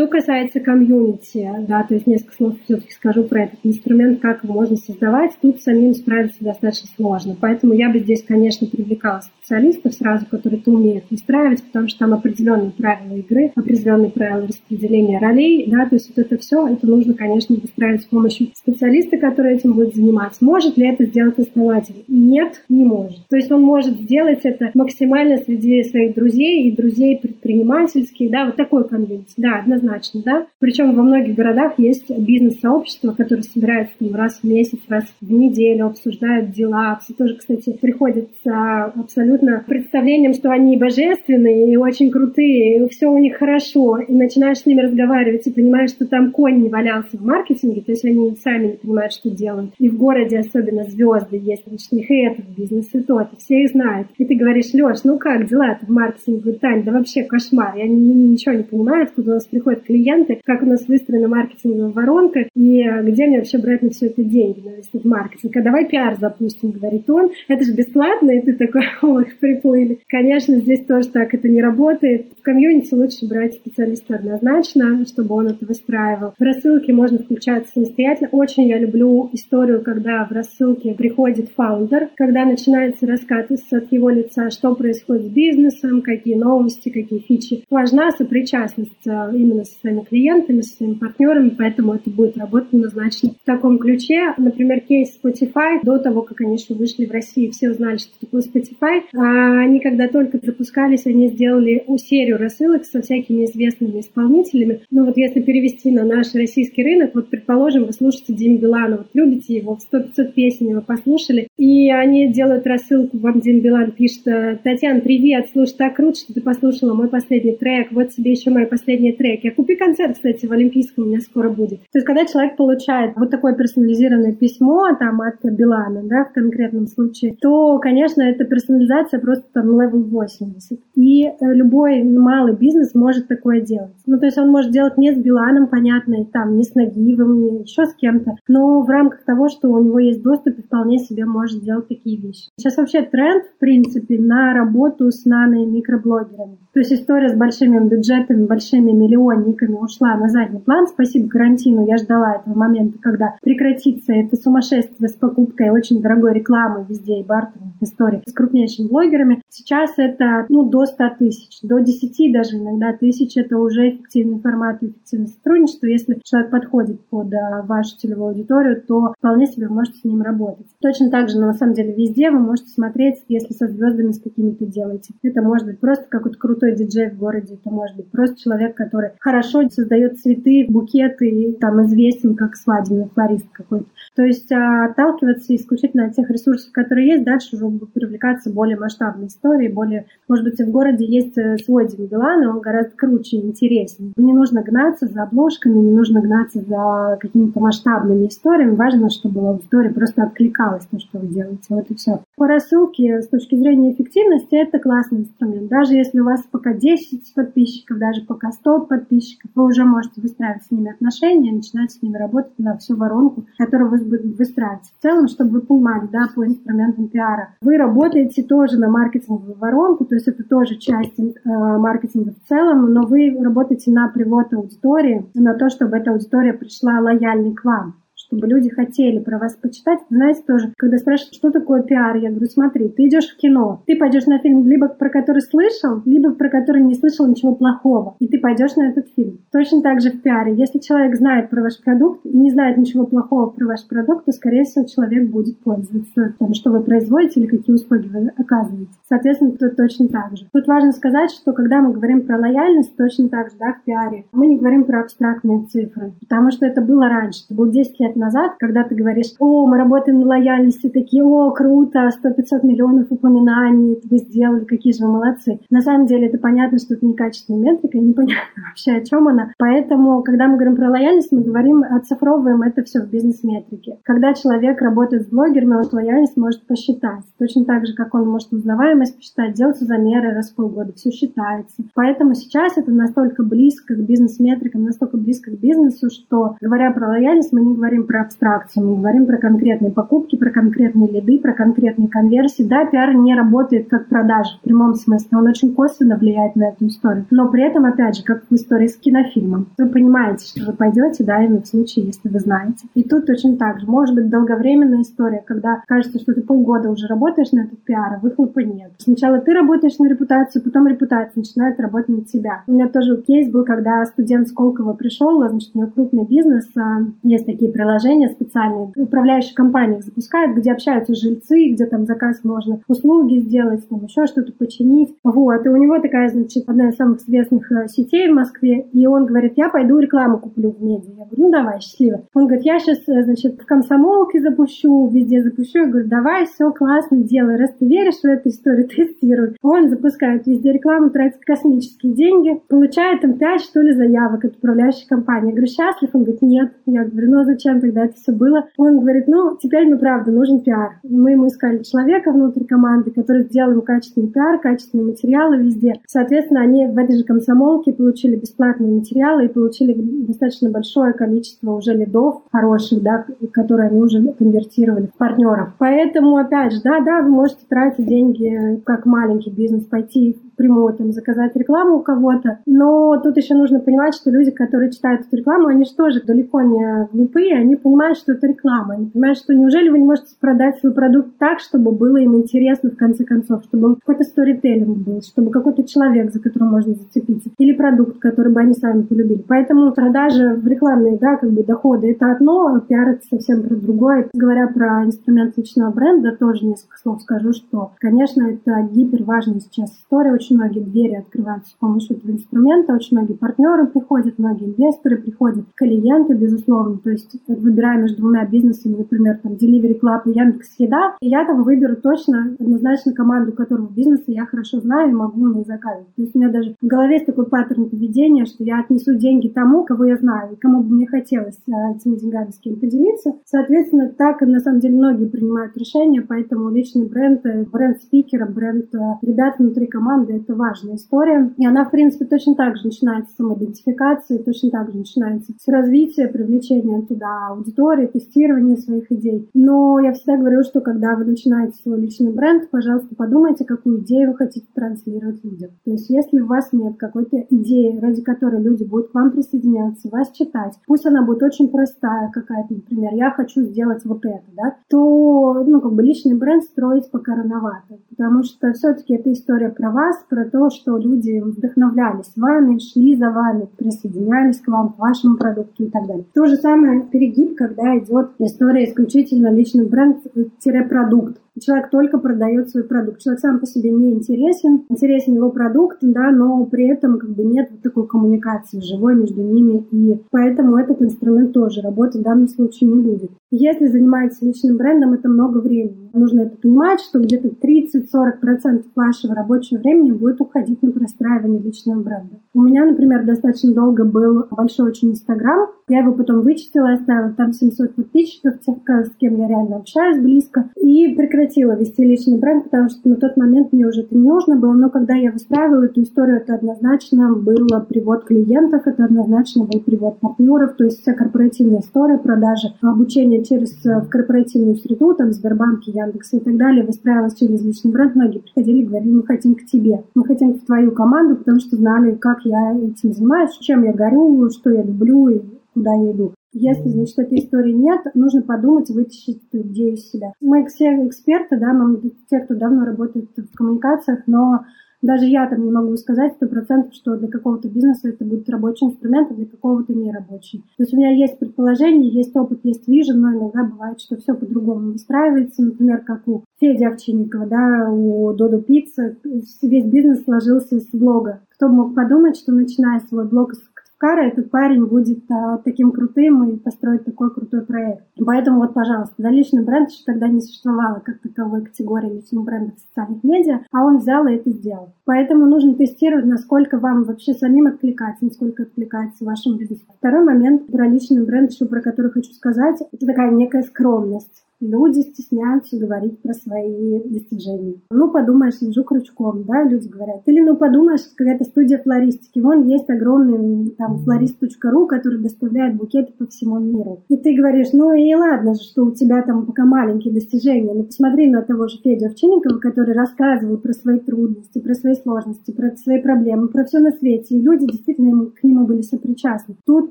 [0.00, 4.54] Что касается комьюнити, да, то есть несколько слов все-таки скажу про этот инструмент, как его
[4.54, 5.32] можно создавать.
[5.42, 7.36] Тут самим справиться достаточно сложно.
[7.38, 12.14] Поэтому я бы здесь, конечно, привлекала специалистов сразу, которые это умеют выстраивать, потому что там
[12.14, 17.12] определенные правила игры, определенные правила распределения ролей, да, то есть вот это все, это нужно,
[17.12, 20.42] конечно, выстраивать с помощью специалиста, который этим будет заниматься.
[20.42, 22.04] Может ли это сделать основатель?
[22.08, 23.28] Нет, не может.
[23.28, 28.56] То есть он может сделать это максимально среди своих друзей и друзей предпринимательских, да, вот
[28.56, 29.89] такой комьюнити, да, однозначно,
[30.24, 30.46] да.
[30.58, 35.86] Причем во многих городах есть бизнес-сообщество, которое собирается там, раз в месяц, раз в неделю,
[35.86, 36.98] обсуждают дела.
[37.02, 38.50] Все тоже, кстати, приходят с
[38.94, 44.12] абсолютно абсолютно представлением, что они божественные и очень крутые, и все у них хорошо, и
[44.12, 48.04] начинаешь с ними разговаривать и понимаешь, что там конь не валялся в маркетинге, то есть
[48.04, 49.72] они сами не понимают, что делают.
[49.78, 53.62] И в городе особенно звезды есть, значит, них и этот бизнес, и тот, и все
[53.62, 54.08] их знают.
[54.18, 56.52] И ты говоришь, Леш, ну как дела-то в маркетинге?
[56.52, 60.62] Тань, да вообще кошмар, я ничего не понимаю, откуда у нас приходит приходят клиенты, как
[60.62, 64.76] у нас выстроена маркетинговая воронка и где мне вообще брать на все это деньги, на
[64.76, 65.56] весь этот маркетинг.
[65.56, 67.30] А давай пиар запустим, говорит он.
[67.48, 70.00] Это же бесплатно, и ты такой, ой, приплыли.
[70.08, 72.32] Конечно, здесь тоже так это не работает.
[72.38, 76.34] В комьюнити лучше брать специалиста однозначно, чтобы он это выстраивал.
[76.38, 78.28] В рассылке можно включаться самостоятельно.
[78.32, 84.50] Очень я люблю историю, когда в рассылке приходит фаундер, когда начинается рассказ от его лица,
[84.50, 87.64] что происходит с бизнесом, какие новости, какие фичи.
[87.70, 93.30] Важна сопричастность э, именно со своими клиентами, со своими партнерами, поэтому это будет работать однозначно
[93.30, 94.34] в таком ключе.
[94.38, 98.42] Например, кейс Spotify, до того, как они еще вышли в Россию, все узнали, что такое
[98.42, 99.02] Spotify.
[99.14, 104.80] А они, когда только запускались, они сделали серию рассылок со всякими известными исполнителями.
[104.90, 109.08] Ну вот если перевести на наш российский рынок, вот предположим, вы слушаете Дим Билана, вот
[109.14, 114.24] любите его, 100-500 песен его послушали, и они делают рассылку, вам Дим Билан пишет,
[114.62, 118.66] Татьяна, привет, слушай, так круто, что ты послушала мой последний трек, вот тебе еще мои
[118.66, 119.49] последние треки.
[119.50, 121.80] А купи концерт, кстати, в Олимпийском у меня скоро будет.
[121.92, 126.86] То есть, когда человек получает вот такое персонализированное письмо там от Билана, да, в конкретном
[126.86, 130.78] случае, то, конечно, эта персонализация просто там level 80.
[130.94, 133.94] И э, любой малый бизнес может такое делать.
[134.06, 137.40] Ну, то есть он может делать не с Биланом, понятно, и там, не с Нагиевым,
[137.40, 140.98] не еще с кем-то, но в рамках того, что у него есть доступ, и вполне
[140.98, 142.48] себе может делать такие вещи.
[142.56, 146.58] Сейчас вообще тренд, в принципе, на работу с нано- и микроблогерами.
[146.72, 148.92] То есть история с большими бюджетами, большими
[149.40, 150.86] миллионниками ушла на задний план.
[150.86, 156.86] Спасибо карантину, я ждала этого момента, когда прекратится это сумасшествие с покупкой очень дорогой рекламы
[156.88, 159.42] везде и бартерных историй с крупнейшими блогерами.
[159.48, 163.36] Сейчас это ну, до 100 тысяч, до 10 даже иногда тысяч.
[163.36, 165.86] Это уже эффективный формат эффективное сотрудничество.
[165.86, 170.22] Если человек подходит под а, вашу целевую аудиторию, то вполне себе вы можете с ним
[170.22, 170.66] работать.
[170.80, 174.20] Точно так же, но на самом деле везде вы можете смотреть, если со звездами с
[174.20, 175.14] какими-то делаете.
[175.22, 179.10] Это может быть просто какой-то крутой диджей в городе, это может быть просто человек, который
[179.30, 183.86] хорошо создает цветы, букеты и там известен как свадебный флорист какой-то.
[184.16, 189.28] То есть а, отталкиваться исключительно от тех ресурсов, которые есть, дальше уже привлекаться более масштабные
[189.28, 193.36] истории, более, может быть, в городе есть э, свой Дим Билан, и он гораздо круче
[193.36, 194.12] и интереснее.
[194.16, 198.74] Не нужно гнаться за обложками, не нужно гнаться за какими-то масштабными историями.
[198.74, 201.66] Важно, чтобы аудитория просто откликалась на что вы делаете.
[201.68, 202.20] Вот и все.
[202.36, 205.68] По рассылке с точки зрения эффективности это классный инструмент.
[205.68, 209.19] Даже если у вас пока 10 подписчиков, даже пока 100 подписчиков,
[209.54, 213.90] вы уже можете выстраивать с ними отношения, начинать с ними работать на всю воронку, которую
[213.90, 214.84] вы будете выстраивать.
[214.98, 220.04] В целом, чтобы вы понимали, да, по инструментам пиара, вы работаете тоже на маркетинговую воронку,
[220.04, 225.26] то есть это тоже часть э, маркетинга в целом, но вы работаете на привод аудитории,
[225.34, 227.94] на то, чтобы эта аудитория пришла лояльной к вам
[228.30, 229.98] чтобы люди хотели про вас почитать.
[230.08, 233.96] Знаете, тоже, когда спрашивают, что такое пиар, я говорю, смотри, ты идешь в кино, ты
[233.96, 238.28] пойдешь на фильм либо про который слышал, либо про который не слышал ничего плохого, и
[238.28, 239.38] ты пойдешь на этот фильм.
[239.52, 240.54] Точно так же в пиаре.
[240.54, 244.32] Если человек знает про ваш продукт и не знает ничего плохого про ваш продукт, то,
[244.32, 248.92] скорее всего, человек будет пользоваться тем, что вы производите или какие услуги вы оказываете.
[249.08, 250.46] Соответственно, тут точно так же.
[250.52, 254.24] Тут важно сказать, что когда мы говорим про лояльность, точно так же, да, в пиаре,
[254.32, 258.16] мы не говорим про абстрактные цифры, потому что это было раньше, это было 10 лет
[258.20, 264.00] назад, когда ты говоришь, о, мы работаем на лояльности, такие, о, круто, 100-500 миллионов упоминаний,
[264.08, 265.60] вы сделали, какие же вы молодцы.
[265.70, 269.52] На самом деле это понятно, что это некачественная метрика, непонятно вообще, о чем она.
[269.58, 273.98] Поэтому, когда мы говорим про лояльность, мы говорим, оцифровываем это все в бизнес-метрике.
[274.04, 277.24] Когда человек работает с блогерами, он лояльность может посчитать.
[277.38, 281.82] Точно так же, как он может узнаваемость посчитать, делать замеры раз в полгода, все считается.
[281.94, 287.52] Поэтому сейчас это настолько близко к бизнес-метрикам, настолько близко к бизнесу, что, говоря про лояльность,
[287.52, 292.08] мы не говорим про абстракцию, мы говорим про конкретные покупки, про конкретные лиды, про конкретные
[292.08, 292.64] конверсии.
[292.64, 296.88] Да, пиар не работает как продажа в прямом смысле, он очень косвенно влияет на эту
[296.88, 297.26] историю.
[297.30, 301.22] Но при этом, опять же, как в истории с кинофильмом, вы понимаете, что вы пойдете,
[301.22, 302.88] да, именно в случае, если вы знаете.
[302.96, 303.86] И тут точно так же.
[303.86, 308.18] Может быть долговременная история, когда кажется, что ты полгода уже работаешь на этот пиар, а
[308.18, 308.90] выхлопа нет.
[308.98, 312.64] Сначала ты работаешь на репутацию, потом репутация начинает работать на тебя.
[312.66, 317.02] У меня тоже кейс был, когда студент Сколково пришел, значит, у него крупный бизнес, а,
[317.22, 323.38] есть такие приложения специальные, управляющие компании запускают, где общаются жильцы, где там заказ можно услуги
[323.40, 325.14] сделать, там еще что-то починить.
[325.24, 329.06] Вот, и у него такая, значит, одна из самых известных э, сетей в Москве, и
[329.06, 331.10] он говорит, я пойду рекламу куплю в медиа.
[331.18, 332.22] Я говорю, ну давай, счастливо.
[332.34, 335.80] Он говорит, я сейчас, э, значит, в комсомолке запущу, везде запущу.
[335.80, 337.56] Я говорю, давай, все классно, делай.
[337.56, 339.56] Раз ты веришь в эту историю, тестируй.
[339.62, 345.06] Он запускает везде рекламу, тратит космические деньги, получает там 5, что ли, заявок от управляющей
[345.08, 345.48] компании.
[345.48, 346.10] Я говорю, счастлив?
[346.12, 346.72] Он говорит, нет.
[346.86, 348.66] Я говорю, ну а зачем ты когда это все было.
[348.76, 351.00] Он говорит, ну, теперь мы, правда, нужен пиар.
[351.02, 355.94] Мы ему искали человека внутри команды, который сделал ему качественный пиар, качественные материалы везде.
[356.06, 359.94] Соответственно, они в этой же комсомолке получили бесплатные материалы и получили
[360.26, 365.74] достаточно большое количество уже лидов хороших, да, которые они уже конвертировали в партнеров.
[365.78, 371.10] Поэтому, опять же, да, да, вы можете тратить деньги как маленький бизнес, пойти прямую там
[371.12, 375.68] заказать рекламу у кого-то, но тут еще нужно понимать, что люди, которые читают эту рекламу,
[375.68, 379.88] они же тоже далеко не глупые, они понимают, что это реклама, они понимают, что неужели
[379.88, 383.96] вы не можете продать свой продукт так, чтобы было им интересно в конце концов, чтобы
[383.96, 388.74] какой-то сторителлинг был, чтобы какой-то человек, за которым можно зацепиться, или продукт, который бы они
[388.74, 389.42] сами полюбили.
[389.48, 393.76] Поэтому продажи в рекламные, да, как бы доходы это одно, а пиар это совсем про
[393.76, 394.28] другое.
[394.34, 400.32] Говоря про инструмент личного бренда, тоже несколько слов скажу, что, конечно, это гиперважная сейчас история,
[400.50, 405.64] очень многие двери открываются с помощью этого инструмента, очень многие партнеры приходят, многие инвесторы приходят,
[405.74, 411.16] клиенты, безусловно, то есть выбирая между двумя бизнесами, например, там, Delivery Club и Яндекс Еда,
[411.20, 416.14] я там выберу точно однозначно команду, которого бизнеса я хорошо знаю и могу на заказывать.
[416.16, 419.48] То есть у меня даже в голове есть такой паттерн поведения, что я отнесу деньги
[419.48, 423.34] тому, кого я знаю, и кому бы мне хотелось а, этими деньгами с кем поделиться.
[423.44, 428.94] Соответственно, так на самом деле многие принимают решения, поэтому личный бренд, э, бренд спикера, бренд
[428.94, 431.52] э, ребят внутри команды это важная история.
[431.56, 435.68] И она, в принципе, точно так же начинается с самоидентификации, точно так же начинается с
[435.68, 439.48] развития, привлечения туда аудитории, тестирования своих идей.
[439.54, 444.30] Но я всегда говорю, что когда вы начинаете свой личный бренд, пожалуйста, подумайте, какую идею
[444.30, 445.70] вы хотите транслировать людям.
[445.84, 450.08] То есть, если у вас нет какой-то идеи, ради которой люди будут к вам присоединяться,
[450.08, 454.76] вас читать, пусть она будет очень простая какая-то, например, я хочу сделать вот это, да,
[454.88, 459.90] то, ну, как бы личный бренд строить пока рановато, потому что все-таки это история про
[459.90, 465.36] вас, про то, что люди вдохновлялись вами, шли за вами, присоединялись к вам, к вашему
[465.36, 466.24] продукту и так далее.
[466.32, 473.20] То же самое перегиб, когда идет история исключительно личный бренд-продукт человек только продает свой продукт.
[473.20, 477.44] Человек сам по себе не интересен, интересен его продукт, да, но при этом как бы
[477.44, 482.90] нет такой коммуникации живой между ними, и поэтому этот инструмент тоже работать в данном случае
[482.90, 483.30] не будет.
[483.50, 486.10] Если занимаетесь личным брендом, это много времени.
[486.12, 492.40] Нужно это понимать, что где-то 30-40% вашего рабочего времени будет уходить на простраивание личного бренда.
[492.54, 495.68] У меня, например, достаточно долго был большой очень Инстаграм.
[495.88, 500.70] Я его потом вычистила, оставила там 700 подписчиков, тех, с кем я реально общаюсь близко,
[500.76, 504.56] и прекратила вести личный бренд, потому что на тот момент мне уже это не нужно
[504.56, 504.72] было.
[504.72, 510.20] Но когда я выстраивала эту историю, это однозначно был привод клиентов, это однозначно был привод
[510.20, 516.34] партнеров, то есть вся корпоративная история, продажи, обучение через э, корпоративную среду, там Сбербанки, Яндекс
[516.34, 518.14] и так далее, выстраивалась через личный бренд.
[518.14, 521.76] Многие приходили и говорили, мы хотим к тебе, мы хотим в твою команду, потому что
[521.76, 525.40] знали, как я этим занимаюсь, чем я горю, что я люблю и
[525.74, 526.34] куда я иду.
[526.52, 530.32] Если, значит, этой истории нет, нужно подумать, вытащить эту идею из себя.
[530.40, 534.64] Мы все эксперты, да, мы те, кто давно работает в коммуникациях, но
[535.02, 538.86] даже я там не могу сказать сто процентов, что для какого-то бизнеса это будет рабочий
[538.86, 540.58] инструмент, а для какого-то не рабочий.
[540.76, 544.34] То есть у меня есть предположение, есть опыт, есть вижен, но иногда бывает, что все
[544.34, 545.62] по-другому выстраивается.
[545.62, 549.16] Например, как у Феди Овчинникова, да, у Додо Пицца.
[549.62, 551.40] Весь бизнес сложился с блога.
[551.48, 553.69] Кто мог подумать, что начиная свой блог с
[554.00, 558.02] Кара, этот парень будет а, таким крутым и построит такой крутой проект.
[558.24, 562.72] Поэтому вот, пожалуйста, да, личный бренд еще тогда не существовало как таковой категории личного бренда
[562.74, 564.94] в социальных медиа, а он взял и это сделал.
[565.04, 569.84] Поэтому нужно тестировать, насколько вам вообще самим откликается, насколько откликается вашему бизнесу.
[569.98, 575.00] Второй момент про личный бренд, еще про который хочу сказать, это такая некая скромность люди
[575.00, 577.76] стесняются говорить про свои достижения.
[577.90, 580.22] Ну, подумаешь, лежу крючком, да, люди говорят.
[580.26, 582.40] Или, ну, подумаешь, какая-то студия флористики.
[582.40, 587.02] Вон есть огромный, там, флорист.ру, который доставляет букеты по всему миру.
[587.08, 590.74] И ты говоришь, ну, и ладно же, что у тебя там пока маленькие достижения.
[590.74, 595.50] Но посмотри на того же Федю Овчинникова, который рассказывает про свои трудности, про свои сложности,
[595.50, 597.36] про свои проблемы, про все на свете.
[597.36, 599.56] И люди действительно к нему были сопричастны.
[599.64, 599.90] Тут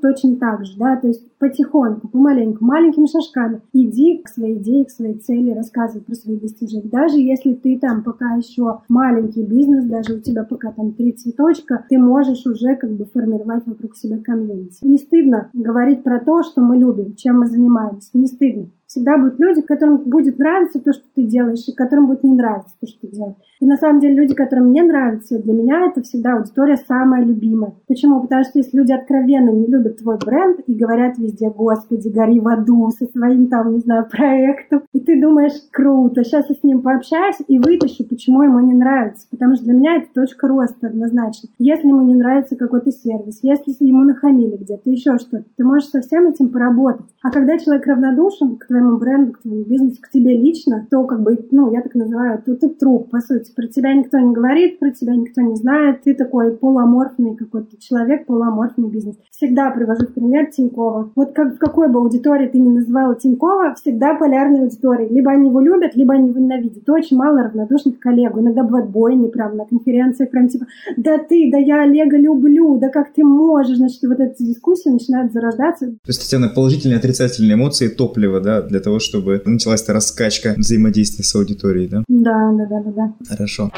[0.00, 4.90] точно так же, да, то есть потихоньку, помаленьку, маленькими шажками иди к своей идеи, к
[4.90, 6.88] своей цели, рассказывай про свои достижения.
[6.88, 11.84] Даже если ты там пока еще маленький бизнес, даже у тебя пока там три цветочка,
[11.88, 14.78] ты можешь уже как бы формировать вокруг себя комьюнити.
[14.82, 18.10] Не стыдно говорить про то, что мы любим, чем мы занимаемся.
[18.14, 18.70] Не стыдно.
[18.90, 22.74] Всегда будут люди, которым будет нравиться то, что ты делаешь, и которым будет не нравиться
[22.80, 23.36] то, что ты делаешь.
[23.60, 27.74] И на самом деле люди, которым мне нравится, для меня это всегда аудитория самая любимая.
[27.86, 28.20] Почему?
[28.20, 32.48] Потому что если люди откровенно не любят твой бренд и говорят везде, господи, гори в
[32.48, 36.82] аду со своим там, не знаю, проектом, и ты думаешь, круто, сейчас я с ним
[36.82, 39.28] пообщаюсь и вытащу, почему ему не нравится.
[39.30, 41.48] Потому что для меня это точка роста однозначно.
[41.60, 46.00] Если ему не нравится какой-то сервис, если ему нахамили где-то, еще что-то, ты можешь со
[46.00, 47.06] всем этим поработать.
[47.22, 51.22] А когда человек равнодушен к твоему бренду, к твоему бизнесу, к тебе лично, то как
[51.22, 54.78] бы, ну, я так называю, то ты труп, по сути про тебя никто не говорит,
[54.78, 59.16] про тебя никто не знает, ты такой полуаморфный какой-то человек, полуаморфный бизнес.
[59.30, 61.12] Всегда привожу пример Тинькова.
[61.14, 65.08] Вот как, в какой бы аудитории ты ни называла Тинькова, всегда полярная аудитория.
[65.08, 66.88] Либо они его любят, либо они его ненавидят.
[66.88, 68.36] Очень мало равнодушных коллег.
[68.36, 70.66] Иногда бывает бойни прям на конференциях, прям типа,
[70.96, 73.76] да ты, да я Олега люблю, да как ты можешь?
[73.76, 75.86] Значит, вот эти дискуссии начинают зарождаться.
[75.86, 81.24] То есть, Татьяна, положительные отрицательные эмоции, топливо, да, для того, чтобы началась эта раскачка взаимодействия
[81.24, 82.04] с аудиторией, да?
[82.08, 82.92] Да, да, да, да.
[82.96, 83.14] да.
[83.28, 83.70] Хорошо.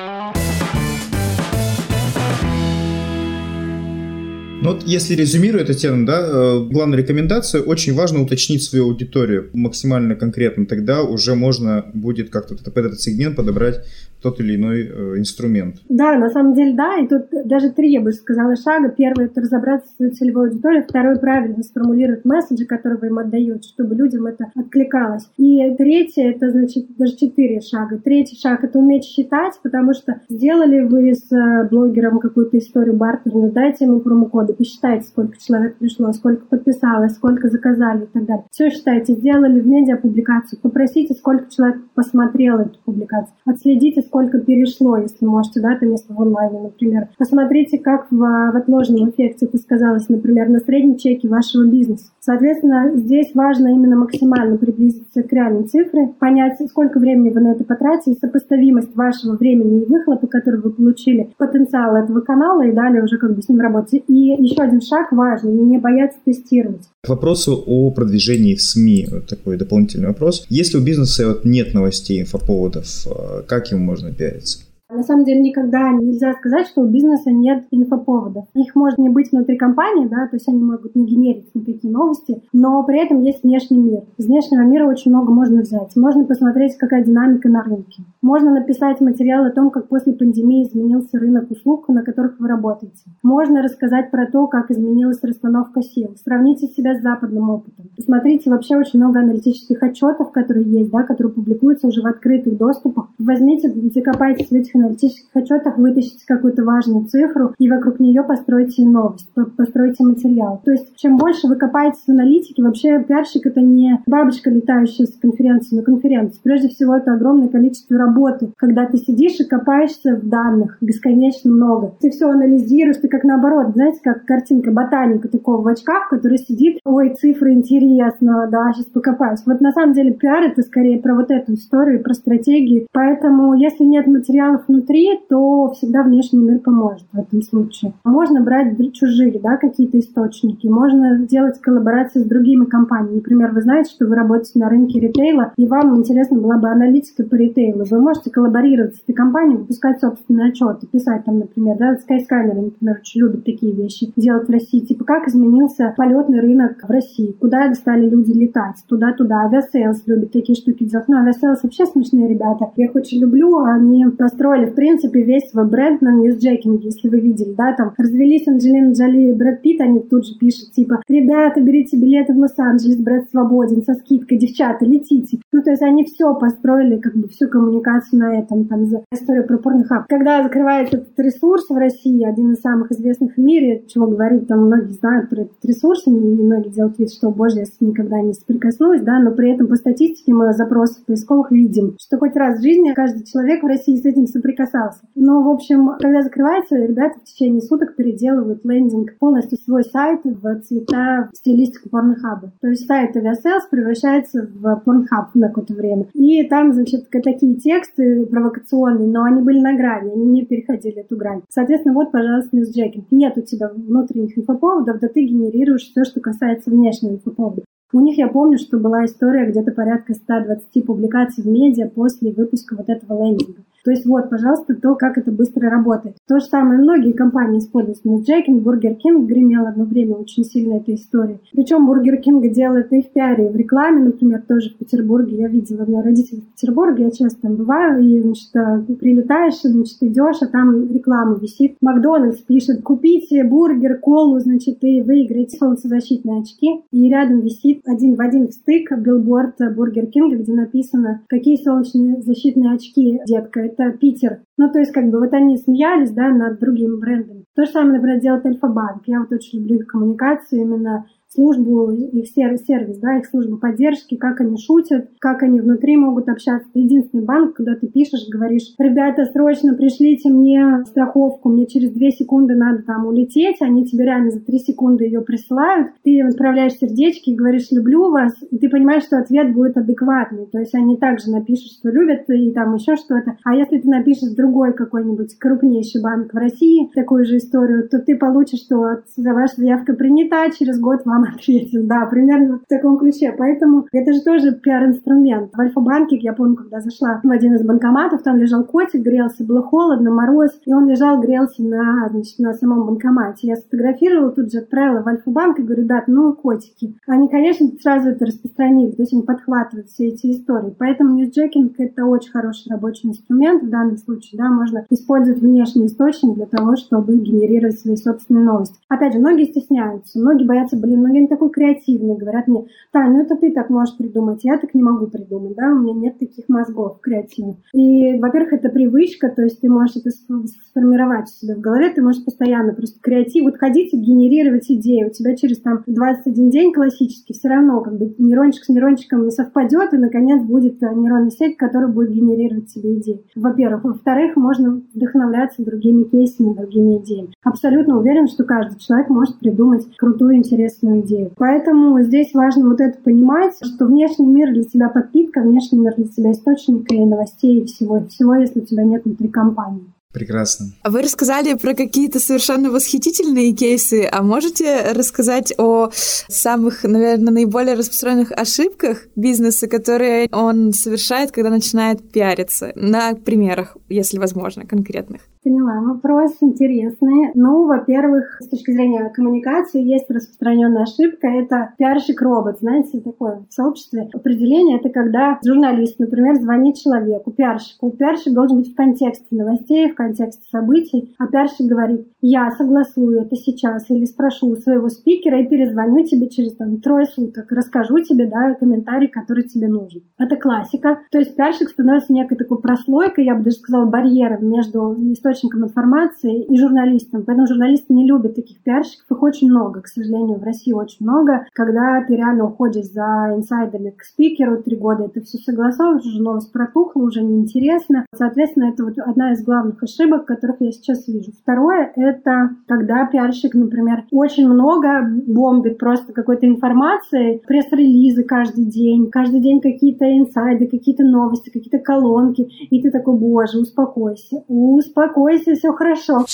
[4.62, 9.50] Ну вот если резюмирую эту тему, да, э, главная рекомендация, очень важно уточнить свою аудиторию
[9.54, 13.80] максимально конкретно, тогда уже можно будет как-то под этот сегмент подобрать
[14.22, 15.76] тот или иной э, инструмент.
[15.88, 18.88] Да, на самом деле, да, и тут даже три, я бы сказала, шага.
[18.88, 20.84] Первый– это разобраться с своей целевой аудиторией.
[20.84, 25.28] Второй– правильно сформулировать месседжи, которые вы им отдаете, чтобы людям это откликалось.
[25.36, 27.98] И третье– это, значит, даже четыре шага.
[27.98, 33.52] Третий шаг– это уметь считать, потому что сделали вы с э, блогером какую-то историю бартерную,
[33.52, 38.44] дайте ему промокоды, посчитайте, сколько человек пришло, сколько подписалось, сколько заказали и так далее.
[38.50, 39.14] Все считайте.
[39.14, 43.34] Сделали в медиа публикацию, попросите, сколько человек посмотрел эту публикацию.
[43.44, 47.08] Отследите, сколько перешло, если можете, да, это место в онлайне, например.
[47.16, 52.04] Посмотрите, как в, в отложенном эффекте это сказалось, например, на среднем чеке вашего бизнеса.
[52.20, 57.64] Соответственно, здесь важно именно максимально приблизиться к реальной цифре, понять, сколько времени вы на это
[57.64, 63.16] потратили, сопоставимость вашего времени и выхлопа, который вы получили, потенциал этого канала, и далее уже
[63.16, 64.02] как бы с ним работать.
[64.08, 66.82] И еще один шаг важный, не бояться тестировать.
[67.04, 70.46] К вопросу о продвижении в СМИ, вот такой дополнительный вопрос.
[70.48, 74.71] Если у бизнеса вот нет новостей, инфоповодов, э, как им можно пиариться?
[74.94, 78.44] На самом деле никогда нельзя сказать, что у бизнеса нет инфоповодов.
[78.54, 82.42] Их может не быть внутри компании, да, то есть они могут не генерить никакие новости,
[82.52, 84.02] но при этом есть внешний мир.
[84.18, 85.96] Из внешнего мира очень много можно взять.
[85.96, 88.02] Можно посмотреть, какая динамика на рынке.
[88.20, 93.02] Можно написать материал о том, как после пандемии изменился рынок услуг, на которых вы работаете.
[93.22, 96.14] Можно рассказать про то, как изменилась расстановка сил.
[96.22, 97.86] Сравните себя с западным опытом.
[97.96, 103.06] Посмотрите вообще очень много аналитических отчетов, которые есть, да, которые публикуются уже в открытых доступах.
[103.18, 109.28] Возьмите, закопайтесь в этих аналитических отчетах вытащите какую-то важную цифру и вокруг нее постройте новость,
[109.56, 110.60] постройте материал.
[110.64, 115.16] То есть чем больше вы копаетесь в аналитике, вообще пиарщик это не бабочка, летающая с
[115.16, 116.40] конференции на конференцию.
[116.42, 121.94] Прежде всего это огромное количество работы, когда ты сидишь и копаешься в данных бесконечно много.
[122.00, 126.78] Ты все анализируешь, ты как наоборот, знаете, как картинка ботаника такого в очках, который сидит,
[126.84, 129.40] ой, цифры интересно, да, сейчас покопаюсь.
[129.46, 132.86] Вот на самом деле пиар это скорее про вот эту историю, про стратегии.
[132.92, 137.92] Поэтому если нет материалов внутри, то всегда внешний мир поможет в этом случае.
[138.04, 143.16] Можно брать чужие, да, какие-то источники, можно делать коллаборации с другими компаниями.
[143.16, 147.22] Например, вы знаете, что вы работаете на рынке ритейла, и вам интересна была бы аналитика
[147.24, 147.84] по ритейлу.
[147.90, 152.98] Вы можете коллаборировать с этой компанией, выпускать собственные отчеты, писать там, например, да, Skyscanner, например,
[153.00, 157.72] очень любят такие вещи делать в России, типа как изменился полетный рынок в России, куда
[157.74, 159.42] стали люди летать, туда-туда.
[159.42, 161.08] Aviasales любит такие штуки делать.
[161.08, 162.70] Ну, Aviasales вообще смешные ребята.
[162.76, 167.08] Я их очень люблю, они построили построили, в принципе, весь свой бренд на ньюсджекинге, если
[167.08, 171.02] вы видели, да, там развелись Анджелина Джоли и Брэд Питт, они тут же пишут, типа,
[171.08, 175.38] ребята, берите билеты в Лос-Анджелес, Брэд свободен, со скидкой, девчата, летите.
[175.52, 179.46] Ну, то есть они все построили, как бы всю коммуникацию на этом, там, за историю
[179.46, 180.06] про порнохаб.
[180.08, 184.66] Когда закрывается этот ресурс в России, один из самых известных в мире, чего говорить, там
[184.66, 188.20] многие знают про этот ресурс, и многие делают вид, что, боже, я с ним никогда
[188.20, 192.58] не соприкоснулась, да, но при этом по статистике мы запросов поисковых видим, что хоть раз
[192.58, 195.00] в жизни каждый человек в России с этим соприкасался.
[195.14, 200.60] Но, в общем, когда закрывается, ребята в течение суток переделывают лендинг, полностью свой сайт в
[200.62, 202.52] цвета в стилистику порнохаба.
[202.60, 206.06] То есть сайт Aviasales превращается в порнхаб на какое-то время.
[206.14, 211.16] И там, значит, такие тексты провокационные, но они были на грани, они не переходили эту
[211.16, 211.42] грань.
[211.48, 213.06] Соответственно, вот, пожалуйста, ньюсджекинг.
[213.10, 217.62] Нет у тебя внутренних инфоповодов, да ты генерируешь все, что касается внешнего инфоповода.
[217.94, 222.74] У них я помню, что была история где-то порядка 120 публикаций в медиа после выпуска
[222.74, 223.60] вот этого лендинга.
[223.84, 226.16] То есть вот, пожалуйста, то, как это быстро работает.
[226.28, 227.92] То же самое многие компании используют.
[228.22, 231.40] Джекин, Бургер Кинг гремел одно время очень сильно этой истории.
[231.52, 235.36] Причем Бургер Кинг делает и в пиаре, и в рекламе, например, тоже в Петербурге.
[235.38, 239.60] Я видела, у меня родители в Петербурге, я часто там бываю, и, значит, э, прилетаешь,
[239.62, 241.76] значит, идешь, а там реклама висит.
[241.80, 246.82] Макдональдс пишет, купите бургер, колу, значит, и выиграете солнцезащитные очки.
[246.90, 252.74] И рядом висит один в один встык билборд Бургер Кинга, где написано, какие солнечные защитные
[252.74, 254.42] очки, детка, это Питер.
[254.56, 257.44] Ну, то есть, как бы, вот они смеялись, да, над другими брендами.
[257.54, 259.02] То же самое, например, делает Альфа-банк.
[259.06, 264.40] Я вот очень люблю их коммуникацию именно службу, их сервис, да, их службу поддержки, как
[264.40, 266.68] они шутят, как они внутри могут общаться.
[266.70, 272.10] Это единственный банк, когда ты пишешь, говоришь, ребята, срочно пришлите мне страховку, мне через две
[272.10, 277.30] секунды надо там улететь, они тебе реально за три секунды ее присылают, ты отправляешь сердечки
[277.30, 281.30] и говоришь, люблю вас, и ты понимаешь, что ответ будет адекватный, то есть они также
[281.30, 283.36] напишут, что любят и там еще что-то.
[283.44, 288.16] А если ты напишешь другой какой-нибудь крупнейший банк в России такую же историю, то ты
[288.16, 288.76] получишь, что
[289.16, 291.86] ваша заявка принята, через год вам вам ответим.
[291.86, 293.34] Да, примерно в таком ключе.
[293.36, 295.50] Поэтому это же тоже пиар-инструмент.
[295.52, 299.62] В Альфа-банке, я помню, когда зашла в один из банкоматов, там лежал котик, грелся, было
[299.62, 303.48] холодно, мороз, и он лежал, грелся на, значит, на самом банкомате.
[303.48, 306.96] Я сфотографировала, тут же отправила в Альфа-банк и говорю, ребят, ну, котики.
[307.06, 310.74] Они, конечно, сразу это распространили, то есть они подхватывают все эти истории.
[310.78, 316.34] Поэтому ньюсджекинг— это очень хороший рабочий инструмент в данном случае, да, можно использовать внешний источник
[316.34, 318.76] для того, чтобы генерировать свои собственные новости.
[318.88, 323.22] Опять же, многие стесняются, многие боятся, блин, ну не такой креативный, говорят мне, Тань, ну
[323.22, 326.48] это ты так можешь придумать, я так не могу придумать, да, у меня нет таких
[326.48, 327.56] мозгов креативных.
[327.72, 332.02] И, во-первых, это привычка, то есть ты можешь это сформировать у себя в голове, ты
[332.02, 336.72] можешь постоянно просто креатив, вот ходить и генерировать идеи, у тебя через там 21 день
[336.72, 341.56] классический все равно как бы нейрончик с нейрончиком совпадет, и, наконец, будет э, нейронная сеть,
[341.56, 343.24] которая будет генерировать себе идеи.
[343.34, 343.84] Во-первых.
[343.84, 347.32] Во-вторых, можно вдохновляться другими кейсами, другими идеями.
[347.42, 351.30] Абсолютно уверен, что каждый человек может придумать крутую, интересную идею.
[351.36, 356.06] Поэтому здесь важно вот это понимать, что внешний мир для тебя подпитка, внешний мир для
[356.06, 359.92] тебя источник и новостей и всего, всего, если у тебя нет внутри компании.
[360.12, 360.66] Прекрасно.
[360.82, 367.74] А вы рассказали про какие-то совершенно восхитительные кейсы, а можете рассказать о самых, наверное, наиболее
[367.74, 372.72] распространенных ошибках бизнеса, которые он совершает, когда начинает пиариться?
[372.74, 375.22] На примерах, если возможно, конкретных.
[375.42, 375.80] Поняла.
[375.80, 377.32] Вопрос интересный.
[377.34, 381.26] Ну, во-первых, с точки зрения коммуникации есть распространенная ошибка.
[381.26, 382.60] Это пиарщик-робот.
[382.60, 384.78] Знаете, такое в сообществе определение.
[384.78, 387.90] Это когда журналист, например, звонит человеку, пиарщику.
[387.90, 391.14] Пиарщик должен быть в контексте новостей, в контексте событий.
[391.18, 396.28] А пиарщик говорит, я согласую это сейчас или спрошу у своего спикера и перезвоню тебе
[396.28, 397.50] через там, трое суток.
[397.50, 400.02] Расскажу тебе, да, комментарий, который тебе нужен.
[400.18, 401.00] Это классика.
[401.10, 406.44] То есть пиарщик становится некой такой прослойкой, я бы даже сказала, барьером между источником информации
[406.44, 407.24] и журналистам.
[407.24, 409.10] Поэтому журналисты не любят таких пиарщиков.
[409.10, 411.46] Их очень много, к сожалению, в России очень много.
[411.52, 416.52] Когда ты реально уходишь за инсайдами к спикеру три года, это все согласовываешь, уже новость
[416.52, 418.06] протухла, уже неинтересно.
[418.14, 421.32] Соответственно, это вот одна из главных ошибок, которых я сейчас вижу.
[421.42, 429.40] Второе— это когда пиарщик, например, очень много бомбит просто какой-то информации, пресс-релизы каждый день, каждый
[429.40, 436.24] день какие-то инсайды, какие-то новости, какие-то колонки, и ты такой, боже, успокойся, успокойся все хорошо.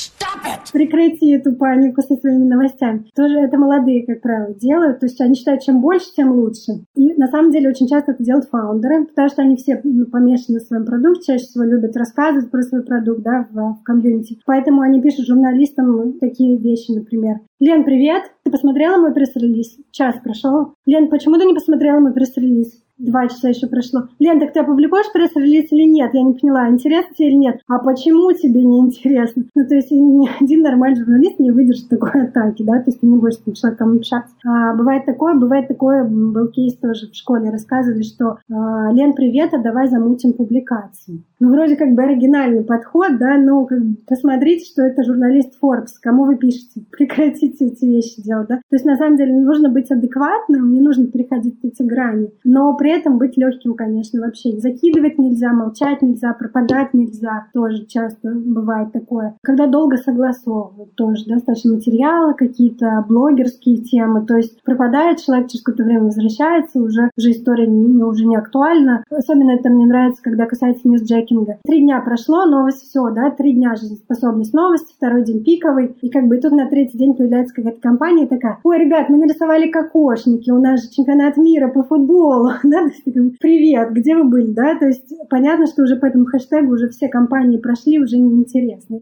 [0.73, 3.05] Прекрати эту панику со своими новостями.
[3.15, 5.01] Тоже это молодые, как правило, делают.
[5.01, 6.85] То есть они считают, чем больше, тем лучше.
[6.95, 10.59] И на самом деле очень часто это делают фаундеры, потому что они все ну, помешаны
[10.59, 14.39] на своем продукте, чаще всего любят рассказывать про свой продукт да, в, комьюнити.
[14.47, 17.41] Поэтому они пишут журналистам такие вещи, например.
[17.61, 18.25] Лен, привет!
[18.45, 19.79] Ты посмотрела мой пресс-релиз?
[19.91, 20.75] Час прошел.
[20.87, 22.83] Лен, почему ты не посмотрела мой пресс-релиз?
[22.99, 24.09] Два часа еще прошло.
[24.19, 26.11] Лен, так ты опубликуешь пресс-релиз или нет?
[26.15, 27.61] Я не поняла, интересно тебе или нет?
[27.69, 29.45] А почему тебе не интересно?
[29.55, 33.07] Ну, то есть ни один нормальный журналист не выдержит такой атаки, да, то есть ты
[33.07, 34.35] не будешь с этим человеком общаться.
[34.45, 39.55] А, бывает такое, бывает такое, был кейс тоже в школе, рассказывали, что а, Лен, привет,
[39.55, 41.23] а давай замутим публикацию.
[41.39, 45.93] Ну, вроде как бы оригинальный подход, да, но как бы посмотрите, что это журналист Forbes,
[46.03, 48.57] кому вы пишете, прекратите эти вещи делать, да.
[48.57, 52.88] То есть, на самом деле, нужно быть адекватным, не нужно переходить эти грани, но при
[52.89, 54.59] при этом быть легким, конечно, вообще.
[54.59, 57.49] Закидывать нельзя, молчать нельзя, пропадать нельзя.
[57.53, 59.37] Тоже часто бывает такое.
[59.43, 64.25] Когда долго согласовывают, тоже достаточно материалы, какие-то блогерские темы.
[64.25, 69.05] То есть пропадает человек, через какое-то время возвращается, уже, уже история не, уже не актуальна.
[69.11, 71.59] Особенно это мне нравится, когда касается ньюсджекинга.
[71.67, 75.95] Три дня прошло, новость все, да, три дня жизнеспособность новости, второй день пиковый.
[76.01, 79.71] И как бы тут на третий день появляется какая-то компания такая, ой, ребят, мы нарисовали
[79.71, 84.53] кокошники, у нас же чемпионат мира по футболу, да, взгляд, такой, привет, где вы были,
[84.53, 84.79] да?
[84.79, 89.01] То есть понятно, что уже по этому хэштегу уже все компании прошли, уже неинтересно.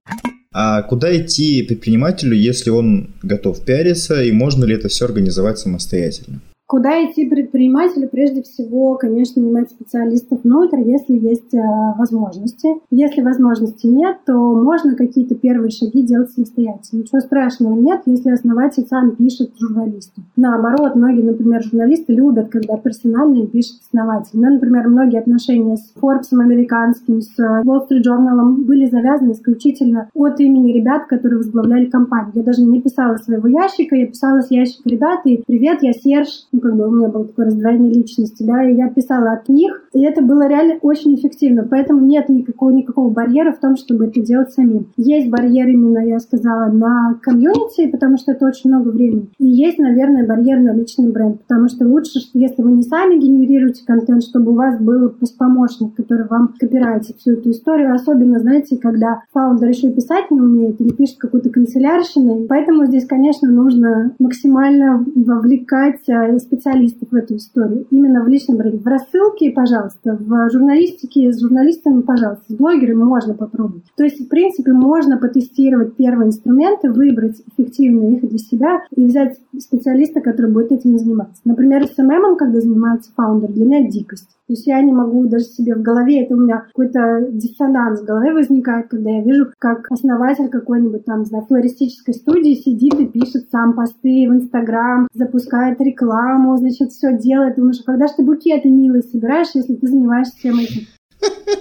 [0.52, 6.40] А куда идти предпринимателю, если он готов пиариться, и можно ли это все организовать самостоятельно?
[6.66, 8.08] Куда идти предпринимателю?
[8.08, 11.60] Прежде всего, конечно, нанимать специалистов внутрь, если есть э,
[11.96, 12.68] возможности.
[12.90, 17.02] Если возможности нет, то можно какие-то первые шаги делать самостоятельно.
[17.02, 20.22] Ничего страшного нет, если основатель сам пишет журналисту.
[20.34, 24.30] Наоборот, многие, например, журналисты любят, когда персонально им пишет основатель.
[24.32, 30.40] Ну, например, многие отношения с Forbes американским, с Wall Street Journal были завязаны исключительно от
[30.40, 32.32] имени ребят, которые возглавляли компанию.
[32.34, 36.46] Я даже не писала своего ящика, я писала с ящика ребят, и «Привет, я Серж,
[36.56, 39.88] ну, как бы у меня было такое раздвоение личности, да, и я писала от них,
[39.92, 44.20] и это было реально очень эффективно, поэтому нет никакого, никакого барьера в том, чтобы это
[44.20, 44.86] делать самим.
[44.96, 49.78] Есть барьер именно, я сказала, на комьюнити, потому что это очень много времени, и есть,
[49.78, 54.52] наверное, барьер на личный бренд, потому что лучше, если вы не сами генерируете контент, чтобы
[54.52, 59.90] у вас был помощник, который вам копирайтит всю эту историю, особенно, знаете, когда фаундер еще
[59.90, 67.08] писать не умеет или пишет какую-то канцелярщину, поэтому здесь, конечно, нужно максимально вовлекать э, специалистов
[67.10, 67.86] в эту историю.
[67.90, 68.78] Именно в личном бренде.
[68.78, 73.84] В рассылке, пожалуйста, в журналистике с журналистами, пожалуйста, с блогерами можно попробовать.
[73.96, 79.38] То есть, в принципе, можно потестировать первые инструменты, выбрать эффективные их для себя и взять
[79.58, 81.40] специалиста, который будет этим заниматься.
[81.44, 84.28] Например, с SMM, когда занимается фаундер, для меня дикость.
[84.46, 88.04] То есть я не могу даже себе в голове, это у меня какой-то диссонанс в
[88.04, 93.06] голове возникает, когда я вижу, как основатель какой-нибудь там, не знаю, флористической студии сидит и
[93.06, 97.56] пишет сам посты в Инстаграм, запускает рекламу, значит, все делает.
[97.56, 100.86] Думаешь, а когда же ты букеты милые собираешь, если ты занимаешься всем этим?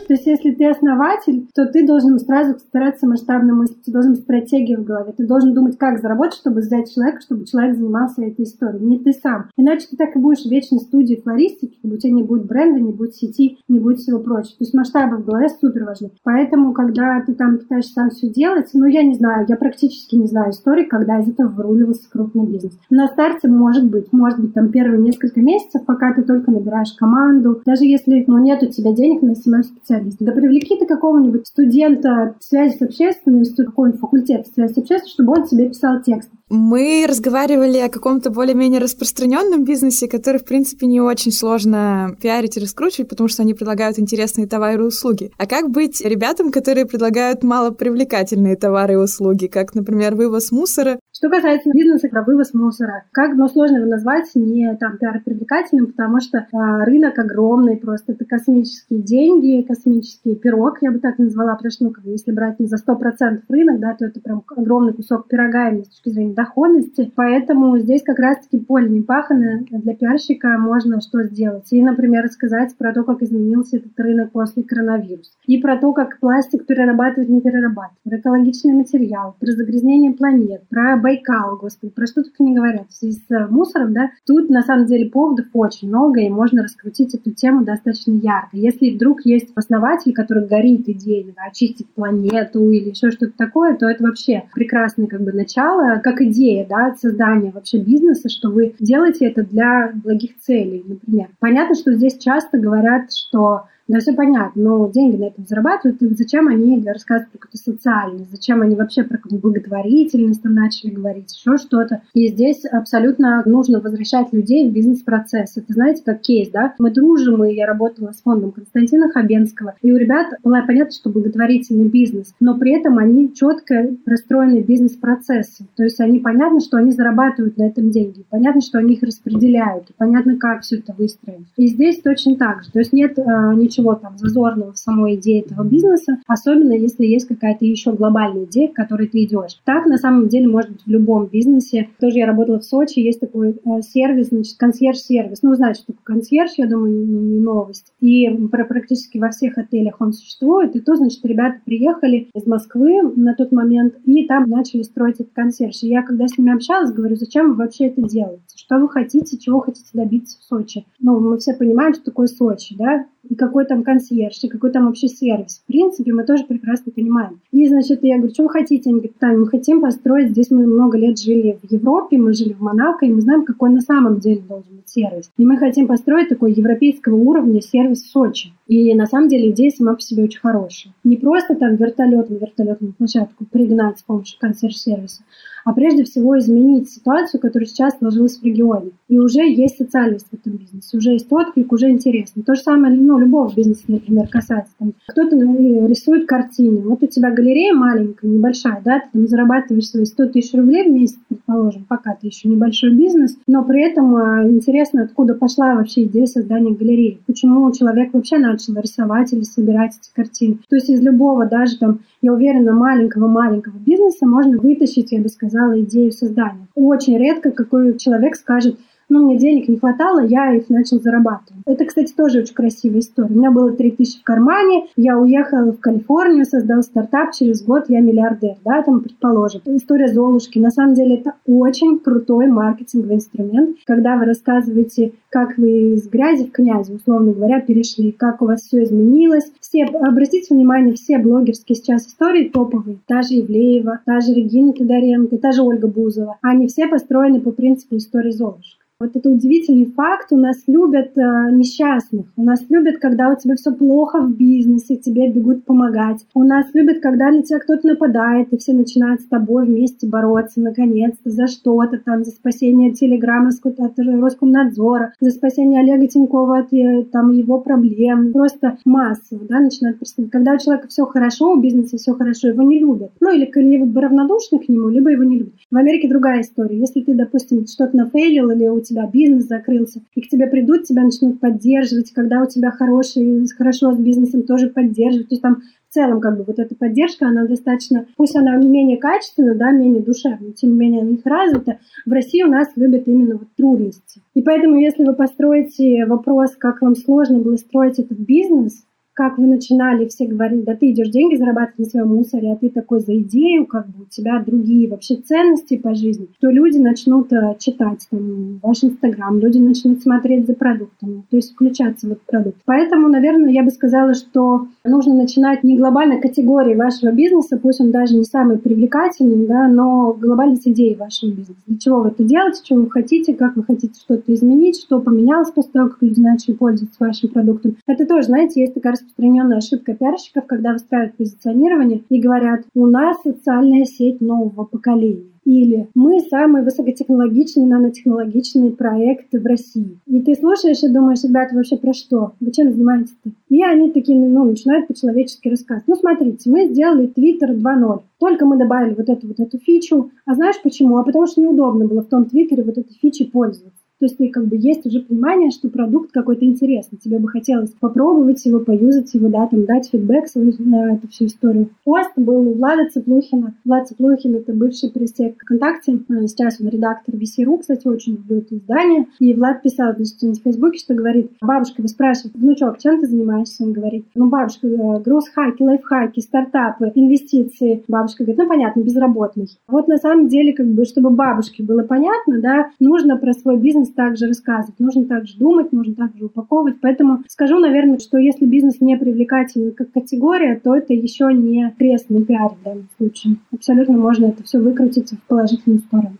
[0.07, 4.81] То есть, если ты основатель, то ты должен сразу стараться масштабно мыслить, ты должен стратегию
[4.81, 8.85] в голове, ты должен думать, как заработать, чтобы взять человека, чтобы человек занимался этой историей,
[8.85, 9.49] не ты сам.
[9.57, 13.15] Иначе ты так и будешь вечно студии флористики, у тебя не будет бренда, не будет
[13.15, 14.57] сети, не будет всего прочего.
[14.57, 16.11] То есть масштабы в голове супер важны.
[16.23, 20.27] Поэтому, когда ты там пытаешься сам все делать, ну, я не знаю, я практически не
[20.27, 22.77] знаю истории, когда из этого выруливался крупный бизнес.
[22.89, 27.61] На старте может быть, может быть, там первые несколько месяцев, пока ты только набираешь команду,
[27.65, 30.25] даже если, ну, нет у тебя денег на SMM-специалиста.
[30.25, 35.47] Да привлеки ты какого-нибудь студента связи с общественностью, какой-нибудь факультет связи с общественностью, чтобы он
[35.47, 36.29] тебе писал текст.
[36.49, 42.59] Мы разговаривали о каком-то более-менее распространенном бизнесе, который, в принципе, не очень сложно пиарить и
[42.59, 45.31] раскручивать, потому что они предлагают интересные товары и услуги.
[45.39, 50.99] А как быть ребятам, которые предлагают малопривлекательные товары и услуги, как, например, вывоз мусора?
[51.11, 55.87] Что касается бизнеса про вывоз мусора, как, ну, сложно его назвать не там пиар привлекательным,
[55.87, 56.43] потому что э,
[56.83, 61.93] рынок огромный просто, это космические деньги, космический пирог, я бы так назвала, потому что, ну,
[62.03, 65.89] если брать не за 100% рынок, да, то это прям огромный кусок пирога именно с
[65.89, 69.65] точки зрения доходности, поэтому здесь как раз-таки поле не пахано.
[69.69, 71.71] Для пиарщика можно что сделать?
[71.71, 75.31] И, например, рассказать про то, как изменился этот рынок после коронавируса.
[75.45, 77.99] И про то, как пластик перерабатывать, не перерабатывать.
[78.03, 82.89] Про экологичный материал, про загрязнение планет, про Байкал, господи, про что только не говорят.
[82.89, 87.13] В связи с мусором, да, тут на самом деле поводов очень много, и можно раскрутить
[87.15, 88.49] эту тему достаточно ярко.
[88.53, 93.87] Если вдруг есть основатель, который горит идеей, да, очистить планету или еще что-то такое, то
[93.87, 99.27] это вообще прекрасное как бы начало, как идея, да, создания вообще бизнеса, что вы делаете
[99.27, 101.27] это для благих целей, например.
[101.39, 106.15] Понятно, что здесь часто говорят, что да, все понятно, но деньги на этом зарабатывают, и
[106.15, 111.35] зачем они рассказывают про какую-то социальность, зачем они вообще про какую-то благотворительность там начали говорить,
[111.35, 112.01] еще что-то.
[112.13, 115.57] И здесь абсолютно нужно возвращать людей в бизнес-процесс.
[115.57, 116.73] Это, знаете, как кейс, да?
[116.79, 121.09] Мы дружим, и я работала с фондом Константина Хабенского, и у ребят было понятно, что
[121.09, 125.65] благотворительный бизнес, но при этом они четко расстроены бизнес-процессы.
[125.75, 129.91] То есть они понятно, что они зарабатывают на этом деньги, понятно, что они их распределяют,
[129.97, 131.45] понятно, как все это выстроено.
[131.57, 132.71] И здесь точно так же.
[132.71, 137.27] То есть нет ничего ничего там зазорного в самой идее этого бизнеса, особенно если есть
[137.27, 139.59] какая-то еще глобальная идея, к которой ты идешь.
[139.65, 141.89] Так на самом деле может быть в любом бизнесе.
[141.99, 145.41] Тоже я работала в Сочи, есть такой э, сервис, значит, консьерж-сервис.
[145.41, 147.93] Ну, знаете, что такое консьерж, я думаю, не, новость.
[147.99, 150.75] И практически во всех отелях он существует.
[150.75, 155.33] И то, значит, ребята приехали из Москвы на тот момент и там начали строить этот
[155.33, 155.83] консьерж.
[155.83, 158.41] И я, когда с ними общалась, говорю, зачем вы вообще это делаете?
[158.55, 160.85] Что вы хотите, чего хотите добиться в Сочи?
[160.99, 163.05] Ну, мы все понимаем, что такое Сочи, да?
[163.29, 165.61] и какой там консьерж, и какой там вообще сервис.
[165.63, 167.39] В принципе, мы тоже прекрасно понимаем.
[167.51, 168.89] И, значит, я говорю, что вы хотите?
[168.89, 172.61] Они говорят, мы хотим построить, здесь мы много лет жили в Европе, мы жили в
[172.61, 175.31] Монако, и мы знаем, какой на самом деле должен быть сервис.
[175.37, 178.53] И мы хотим построить такой европейского уровня сервис в Сочи.
[178.67, 180.93] И на самом деле идея сама по себе очень хорошая.
[181.03, 185.21] Не просто там вертолет на вертолетную площадку пригнать с помощью консьерж-сервиса,
[185.65, 188.91] а прежде всего изменить ситуацию, которая сейчас сложилась в регионе.
[189.09, 192.43] И уже есть социальность в этом бизнесе, уже есть отклик, уже интересно.
[192.43, 194.73] То же самое, ну, любого бизнеса, например, касается.
[194.77, 196.81] Там, кто-то ну, рисует картины.
[196.81, 200.93] Вот у тебя галерея маленькая, небольшая, да, ты там зарабатываешь свои 100 тысяч рублей в
[200.93, 206.03] месяц, предположим, пока ты еще небольшой бизнес, но при этом а, интересно, откуда пошла вообще
[206.03, 207.19] идея создания галереи.
[207.25, 210.59] Почему человек вообще начал рисовать или собирать эти картины.
[210.69, 215.79] То есть из любого, даже там, я уверена, маленького-маленького бизнеса можно вытащить, я бы сказала,
[215.81, 216.67] идею создания.
[216.73, 221.61] Очень редко какой человек скажет, ну, мне денег не хватало, я их начал зарабатывать.
[221.65, 223.33] Это, кстати, тоже очень красивая история.
[223.33, 228.01] У меня было 3000 в кармане, я уехала в Калифорнию, создал стартап, через год я
[228.01, 229.61] миллиардер, да, там, предположим.
[229.65, 230.59] История Золушки.
[230.59, 236.45] На самом деле это очень крутой маркетинговый инструмент, когда вы рассказываете, как вы из грязи
[236.45, 239.51] в князи, условно говоря, перешли, как у вас все изменилось.
[239.59, 245.37] Все, обратите внимание, все блогерские сейчас истории топовые, та же Евлеева, та же Регина Тодоренко,
[245.37, 248.84] та же Ольга Бузова, они все построены по принципу истории Золушки.
[248.97, 250.31] Вот это удивительный факт.
[250.31, 252.27] У нас любят э, несчастных.
[252.37, 256.25] У нас любят, когда у тебя все плохо в бизнесе, тебе бегут помогать.
[256.33, 260.61] У нас любят, когда на тебя кто-то нападает, и все начинают с тобой вместе бороться,
[260.61, 267.03] наконец-то, за что-то там, за спасение телеграммы от Роскомнадзора, за спасение Олега Тинькова от э,
[267.11, 268.31] там, его проблем.
[268.31, 270.31] Просто массово, да, начинают представлять.
[270.31, 273.11] Когда у человека все хорошо, у бизнеса все хорошо, его не любят.
[273.19, 275.55] Ну, или либо равнодушны к нему, либо его не любят.
[275.69, 276.79] В Америке другая история.
[276.79, 281.03] Если ты, допустим, что-то нафейлил или у тебя бизнес закрылся, и к тебе придут, тебя
[281.03, 285.29] начнут поддерживать, когда у тебя хороший, хорошо с бизнесом тоже поддерживать.
[285.29, 288.97] То есть там в целом как бы вот эта поддержка, она достаточно, пусть она менее
[288.97, 291.79] качественная, да, менее душевная, тем не менее она них развита.
[292.05, 294.21] В России у нас любят именно вот трудности.
[294.33, 298.83] И поэтому, если вы построите вопрос, как вам сложно было строить этот бизнес,
[299.15, 302.69] как вы начинали, все говорили, да ты идешь деньги зарабатывать на своем мусоре, а ты
[302.69, 307.31] такой за идею, как бы у тебя другие вообще ценности по жизни, то люди начнут
[307.31, 312.23] э, читать там, ваш Инстаграм, люди начнут смотреть за продуктом, то есть включаться в этот
[312.23, 312.57] продукт.
[312.65, 317.91] Поэтому, наверное, я бы сказала, что нужно начинать не глобальной категории вашего бизнеса, пусть он
[317.91, 321.61] даже не самый привлекательный, да, но глобально с идеей вашего бизнеса.
[321.67, 325.51] Для чего вы это делаете, что вы хотите, как вы хотите что-то изменить, что поменялось
[325.51, 327.77] после того, как люди начали пользоваться вашим продуктом.
[327.87, 333.17] Это тоже, знаете, есть такая распространенная ошибка пиарщиков, когда выстраивают позиционирование и говорят, у нас
[333.23, 335.31] социальная сеть нового поколения.
[335.45, 339.99] Или мы самый высокотехнологичный, нанотехнологичный проект в России.
[340.07, 342.33] И ты слушаешь и думаешь, ребята, вообще про что?
[342.39, 343.29] Вы чем занимаетесь-то?
[343.49, 345.87] И они такие, ну, начинают по-человечески рассказывать.
[345.87, 348.01] Ну, смотрите, мы сделали Twitter 2.0.
[348.19, 350.09] Только мы добавили вот эту вот эту фичу.
[350.25, 350.97] А знаешь почему?
[350.97, 353.84] А потому что неудобно было в том Твиттере вот этой фичей пользоваться.
[354.05, 356.99] То есть ты как бы есть уже понимание, что продукт какой-то интересный.
[356.99, 361.25] Тебе бы хотелось попробовать его, поюзать его, да, там дать фидбэк свой на эту всю
[361.25, 361.71] историю.
[361.83, 363.55] Пост был у Влада Цеплухина.
[363.65, 366.01] Влад Цеплухин— это бывший пресс ВКонтакте.
[366.07, 369.07] А сейчас он редактор VC.ru, кстати, очень люблю это издание.
[369.17, 373.63] И Влад писал значит, на Фейсбуке, что говорит, бабушка его спрашивает, внучок, чем ты занимаешься?
[373.63, 377.83] Он говорит, ну, бабушка, э, груз-хаки, лайфхаки, стартапы, инвестиции.
[377.87, 379.47] Бабушка говорит, ну, понятно, безработный.
[379.67, 383.89] Вот на самом деле, как бы, чтобы бабушке было понятно, да, нужно про свой бизнес
[383.95, 386.75] также рассказывать, нужно также думать, нужно также упаковывать.
[386.81, 392.09] Поэтому скажу, наверное, что если бизнес не привлекательный как категория, то это еще не крест
[392.09, 393.37] на пиаре в данном случае.
[393.51, 396.17] Абсолютно можно это все выкрутить в положительную сторону.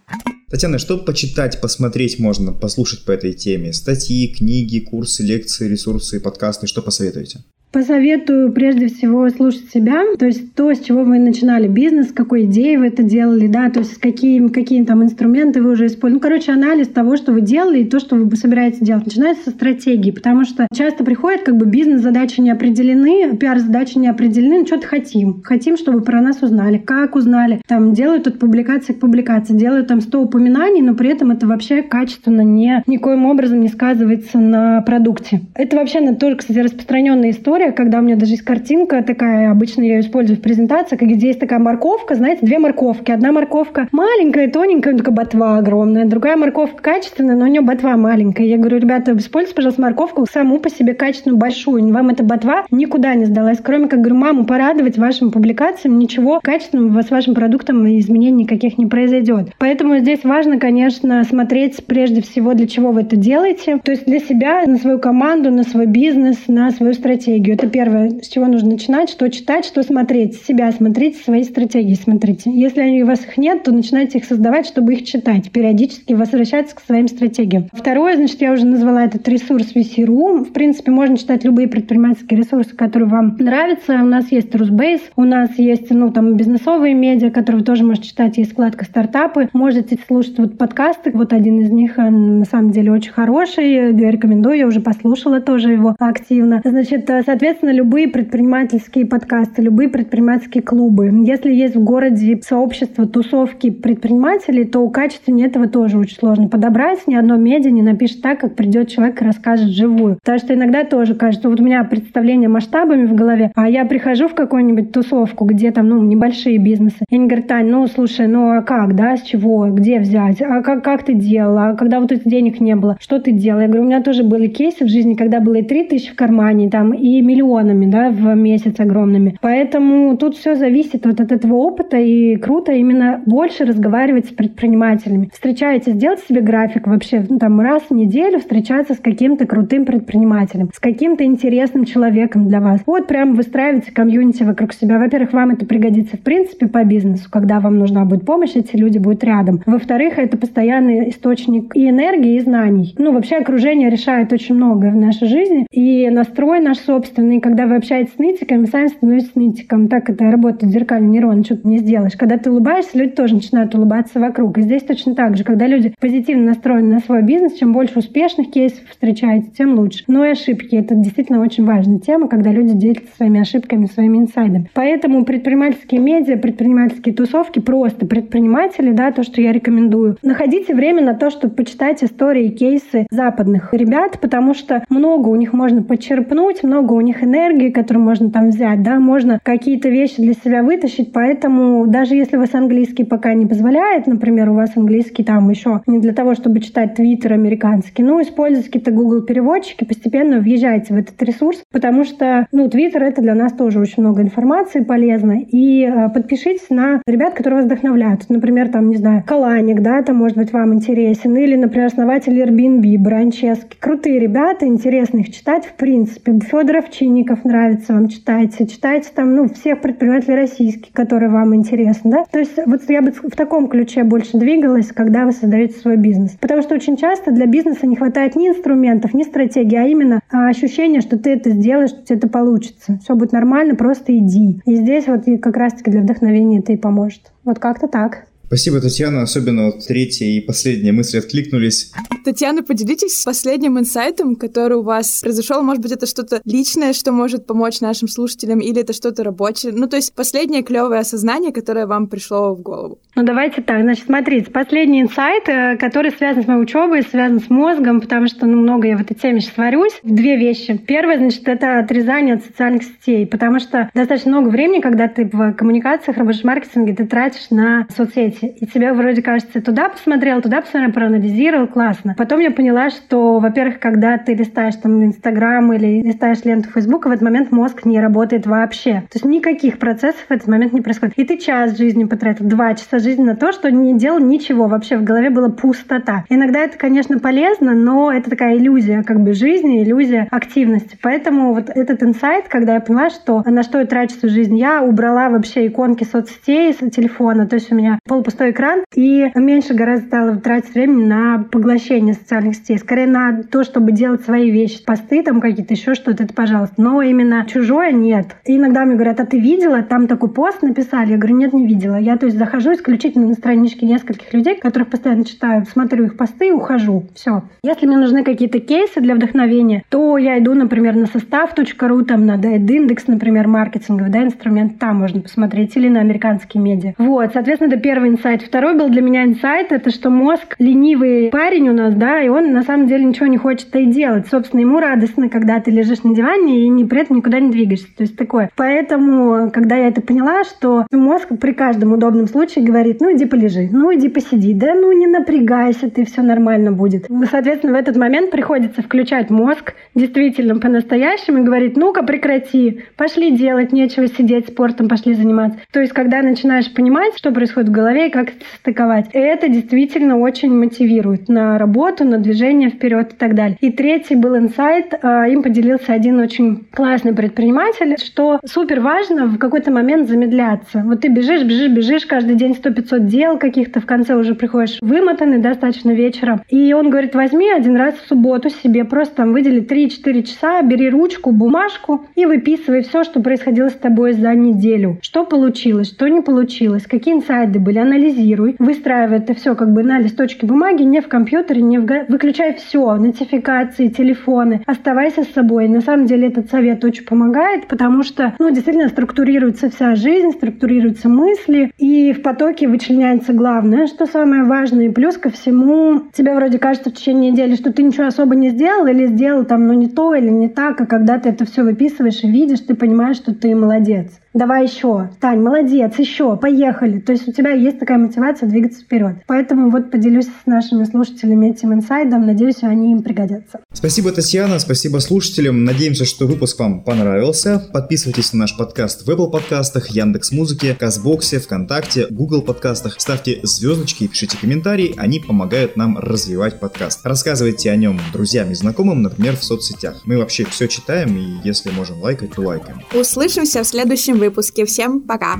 [0.49, 3.73] Татьяна, что почитать, посмотреть можно, послушать по этой теме?
[3.73, 7.39] Статьи, книги, курсы, лекции, ресурсы, подкасты, что посоветуете?
[7.75, 12.45] Посоветую прежде всего слушать себя, то есть то, с чего вы начинали бизнес, с какой
[12.45, 16.13] идеей вы это делали, да, то есть какие, какие там инструменты вы уже использовали.
[16.13, 19.07] Ну, короче, анализ того, что вы делали и то, что вы собираетесь делать.
[19.07, 24.59] Начинается со стратегии, потому что часто приходит как бы бизнес-задачи не определены, пиар-задачи не определены,
[24.59, 25.41] ну, что-то хотим.
[25.43, 26.77] Хотим, чтобы про нас узнали.
[26.77, 27.59] Как узнали?
[27.67, 31.81] Там делают тут публикации к публикации, делают там 100 упоминаний, но при этом это вообще
[31.81, 35.41] качественно не, никоим образом не сказывается на продукте.
[35.55, 39.81] Это вообще тоже, кстати, распространенная история, история, когда у меня даже есть картинка такая, обычно
[39.81, 43.11] я ее использую в презентациях, где есть такая морковка, знаете, две морковки.
[43.11, 48.45] Одна морковка маленькая, тоненькая, такая ботва огромная, другая морковка качественная, но у нее ботва маленькая.
[48.45, 51.85] Я говорю, ребята, используйте, пожалуйста, морковку саму по себе качественную, большую.
[51.91, 53.59] Вам эта ботва никуда не сдалась.
[53.63, 58.85] Кроме как, говорю, маму порадовать вашим публикациям, ничего качественного с вашим продуктом изменений никаких не
[58.85, 59.51] произойдет.
[59.57, 63.79] Поэтому здесь важно, конечно, смотреть прежде всего, для чего вы это делаете.
[63.83, 68.19] То есть для себя, на свою команду, на свой бизнес, на свою стратегию Это первое,
[68.21, 70.35] с чего нужно начинать, что читать, что смотреть.
[70.41, 72.51] Себя смотрите, свои стратегии смотрите.
[72.51, 75.51] Если у вас их нет, то начинайте их создавать, чтобы их читать.
[75.51, 77.69] Периодически возвращаться к своим стратегиям.
[77.71, 80.43] Второе, значит, я уже назвала этот ресурс VC.ru.
[80.43, 83.93] В принципе, можно читать любые предпринимательские ресурсы, которые вам нравятся.
[83.93, 88.09] У нас есть Русбейс, у нас есть, ну, там, бизнесовые медиа, которые вы тоже можете
[88.09, 89.47] читать, есть вкладка стартапы.
[89.53, 91.11] Можете слушать вот подкасты.
[91.13, 93.95] Вот один из них, э, на самом деле, очень хороший.
[93.97, 96.61] Я рекомендую, я уже послушала тоже его активно.
[96.65, 101.11] Значит, э, соответственно, любые предпринимательские подкасты, любые предпринимательские клубы.
[101.25, 107.05] Если есть в городе сообщество, тусовки предпринимателей, то качественнее этого тоже очень сложно подобрать.
[107.05, 110.17] Ни одно медиа не напишет так, как придет человек и расскажет живую.
[110.23, 114.27] Потому что иногда тоже кажется, вот у меня представление масштабами в голове, а я прихожу
[114.27, 117.05] в какую-нибудь тусовку, где там, ну, небольшие бизнесы.
[117.09, 120.63] И они говорят, Тань, ну, слушай, ну, а как, да, с чего, где взять, а
[120.63, 123.61] как, как ты делала, а когда вот этих денег не было, что ты делала?
[123.61, 126.15] Я говорю, у меня тоже были кейсы в жизни, когда было и 3 тысячи в
[126.15, 129.37] кармане, там, и миллионами, да, в месяц огромными.
[129.41, 135.29] Поэтому тут все зависит вот от этого опыта, и круто именно больше разговаривать с предпринимателями.
[135.33, 140.69] Встречаетесь, сделать себе график вообще, ну, там, раз в неделю встречаться с каким-то крутым предпринимателем,
[140.73, 142.81] с каким-то интересным человеком для вас.
[142.85, 144.99] Вот прям выстраивайте комьюнити вокруг себя.
[144.99, 148.97] Во-первых, вам это пригодится в принципе по бизнесу, когда вам нужна будет помощь, эти люди
[148.97, 149.61] будут рядом.
[149.65, 152.93] Во-вторых, это постоянный источник и энергии, и знаний.
[152.97, 157.75] Ну, вообще окружение решает очень многое в нашей жизни, и настрой наш собственный, когда вы
[157.75, 159.87] общаетесь с нытиками, сами становитесь нытиком.
[159.87, 162.15] Так это работает зеркальный нейрон, что-то не сделаешь.
[162.15, 164.57] Когда ты улыбаешься, люди тоже начинают улыбаться вокруг.
[164.57, 168.51] И здесь точно так же, когда люди позитивно настроены на свой бизнес, чем больше успешных
[168.51, 170.03] кейсов встречаете, тем лучше.
[170.07, 174.69] Но и ошибки— это действительно очень важная тема, когда люди делятся своими ошибками, своими инсайдами.
[174.73, 180.17] Поэтому предпринимательские медиа, предпринимательские тусовки, просто предприниматели, да, то, что я рекомендую.
[180.21, 185.35] Находите время на то, чтобы почитать истории и кейсы западных ребят, потому что много у
[185.35, 190.21] них можно почерпнуть, много у них энергии, которую можно там взять, да, можно какие-то вещи
[190.21, 194.71] для себя вытащить, поэтому даже если у вас английский пока не позволяет, например, у вас
[194.75, 199.85] английский там еще не для того, чтобы читать твиттер американский, ну, используйте какие-то Google переводчики,
[199.85, 204.21] постепенно въезжайте в этот ресурс, потому что, ну, твиттер это для нас тоже очень много
[204.21, 208.25] информации полезно, и э, подпишитесь на ребят, которые вас вдохновляют.
[208.29, 212.97] Например, там, не знаю, Каланик, да, это может быть вам интересен, или, например, основатель Airbnb,
[212.97, 213.77] Бранчески.
[213.79, 216.39] Крутые ребята, интересно их читать, в принципе.
[216.39, 218.65] Федоров Чинников нравится вам, читайте.
[218.65, 222.25] Читайте там, ну, всех предпринимателей российских, которые вам интересны, да.
[222.31, 226.37] То есть вот я бы в таком ключе больше двигалась, когда вы создаете свой бизнес.
[226.39, 230.47] Потому что очень часто для бизнеса не хватает ни инструментов, ни стратегии, а именно а,
[230.47, 232.97] ощущение, что ты это сделаешь, что это получится.
[233.03, 234.61] Все будет нормально, просто иди.
[234.65, 237.33] И здесь вот как раз-таки для вдохновения это и поможет.
[237.43, 238.25] Вот как-то так.
[238.47, 239.23] Спасибо, Татьяна.
[239.23, 241.91] Особенно вот третья и последняя мысли откликнулись.
[242.23, 245.61] Татьяна, поделитесь последним инсайтом, который у вас произошел.
[245.61, 249.71] Может быть, это что-то личное, что может помочь нашим слушателям, или это что-то рабочее.
[249.73, 252.99] Ну, то есть последнее клевое осознание, которое вам пришло в голову.
[253.15, 253.81] Ну, давайте так.
[253.81, 258.45] Значит, смотрите, последний инсайт, э, который связан с моей учебой, связан с мозгом, потому что,
[258.45, 259.93] ну, много я в этой теме сейчас варюсь.
[260.03, 260.77] Две вещи.
[260.77, 265.53] Первое, значит, это отрезание от социальных сетей, потому что достаточно много времени, когда ты в
[265.53, 270.41] коммуникациях, работаешь в маркетинге, ты тратишь на соцсети соцсети, и тебе вроде кажется, туда посмотрел,
[270.41, 272.15] туда посмотрел, проанализировал, классно.
[272.17, 277.11] Потом я поняла, что, во-первых, когда ты листаешь там Инстаграм или листаешь ленту Фейсбука, в
[277.11, 279.03] этот момент мозг не работает вообще.
[279.11, 281.13] То есть никаких процессов в этот момент не происходит.
[281.17, 284.97] И ты час жизни потратил, два часа жизни на то, что не делал ничего, вообще
[284.97, 286.25] в голове была пустота.
[286.29, 290.97] Иногда это, конечно, полезно, но это такая иллюзия как бы жизни, иллюзия активности.
[291.01, 294.81] Поэтому вот этот инсайт, когда я поняла, что на что я трачу свою жизнь, я
[294.81, 299.73] убрала вообще иконки соцсетей с телефона, то есть у меня пол пустой экран, и меньше
[299.73, 302.77] гораздо стало тратить времени на поглощение социальных сетей.
[302.79, 306.75] Скорее на то, чтобы делать свои вещи, посты там какие-то, еще что-то, это пожалуйста.
[306.77, 308.35] Но именно чужое нет.
[308.45, 309.83] И иногда мне говорят, а ты видела?
[309.83, 311.11] Там такой пост написали.
[311.11, 311.95] Я говорю, нет, не видела.
[311.95, 316.49] Я, то есть, захожу исключительно на странички нескольких людей, которых постоянно читаю, смотрю их посты
[316.49, 317.05] и ухожу.
[317.13, 317.43] Все.
[317.63, 322.35] Если мне нужны какие-то кейсы для вдохновения, то я иду, например, на состав.ру, там на
[322.35, 326.93] индекс, например, маркетинговый, да, инструмент, там можно посмотреть, или на американские медиа.
[326.97, 328.41] Вот, соответственно, это первый инсайт.
[328.41, 332.53] Второй был для меня инсайт, это что мозг ленивый парень у нас, да, и он
[332.53, 334.27] на самом деле ничего не хочет и делать.
[334.27, 337.87] Собственно, ему радостно, когда ты лежишь на диване и не, при этом никуда не двигаешься.
[337.95, 338.49] То есть такое.
[338.55, 343.69] Поэтому, когда я это поняла, что мозг при каждом удобном случае говорит, ну иди полежи,
[343.71, 347.07] ну иди посиди, да ну не напрягайся, ты все нормально будет.
[347.29, 353.71] Соответственно, в этот момент приходится включать мозг действительно по-настоящему и говорить, ну-ка прекрати, пошли делать,
[353.71, 355.59] нечего сидеть спортом, пошли заниматься.
[355.71, 359.07] То есть, когда начинаешь понимать, что происходит в голове, людей, как это стыковать.
[359.13, 363.57] И это действительно очень мотивирует на работу, на движение вперед и так далее.
[363.61, 364.93] И третий был инсайт.
[365.01, 370.83] А, им поделился один очень классный предприниматель, что супер важно в какой-то момент замедляться.
[370.85, 375.39] Вот ты бежишь, бежишь, бежишь, каждый день 100-500 дел каких-то, в конце уже приходишь вымотанный
[375.39, 376.41] достаточно вечером.
[376.49, 380.89] И он говорит, возьми один раз в субботу себе, просто там выдели 3-4 часа, бери
[380.89, 384.97] ручку, бумажку и выписывай все, что происходило с тобой за неделю.
[385.01, 389.99] Что получилось, что не получилось, какие инсайды были, анализируй, выстраивай это все как бы на
[389.99, 391.85] листочке бумаги, не в компьютере, не в...
[392.09, 395.67] Выключай все, нотификации, телефоны, оставайся с собой.
[395.67, 401.09] На самом деле этот совет очень помогает, потому что, ну, действительно структурируется вся жизнь, структурируются
[401.09, 404.85] мысли, и в потоке вычленяется главное, что самое важное.
[404.85, 408.49] И плюс ко всему, тебе вроде кажется в течение недели, что ты ничего особо не
[408.49, 411.63] сделал или сделал там, ну, не то или не так, а когда ты это все
[411.63, 416.99] выписываешь и видишь, ты понимаешь, что ты молодец давай еще, Тань, молодец, еще, поехали.
[416.99, 419.17] То есть у тебя есть такая мотивация двигаться вперед.
[419.27, 422.25] Поэтому вот поделюсь с нашими слушателями этим инсайдом.
[422.25, 423.59] Надеюсь, они им пригодятся.
[423.71, 425.63] Спасибо, Татьяна, спасибо слушателям.
[425.63, 427.59] Надеемся, что выпуск вам понравился.
[427.71, 432.95] Подписывайтесь на наш подкаст в Apple подкастах, Яндекс Музыке, Казбоксе, ВКонтакте, Google подкастах.
[432.99, 437.05] Ставьте звездочки и пишите комментарии, они помогают нам развивать подкаст.
[437.05, 440.01] Рассказывайте о нем друзьям и знакомым, например, в соцсетях.
[440.05, 442.81] Мы вообще все читаем, и если можем лайкать, то лайкаем.
[442.95, 444.65] Услышимся в следующем выпуске.
[444.65, 445.35] Всем пока!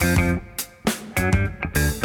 [0.00, 1.97] あっ。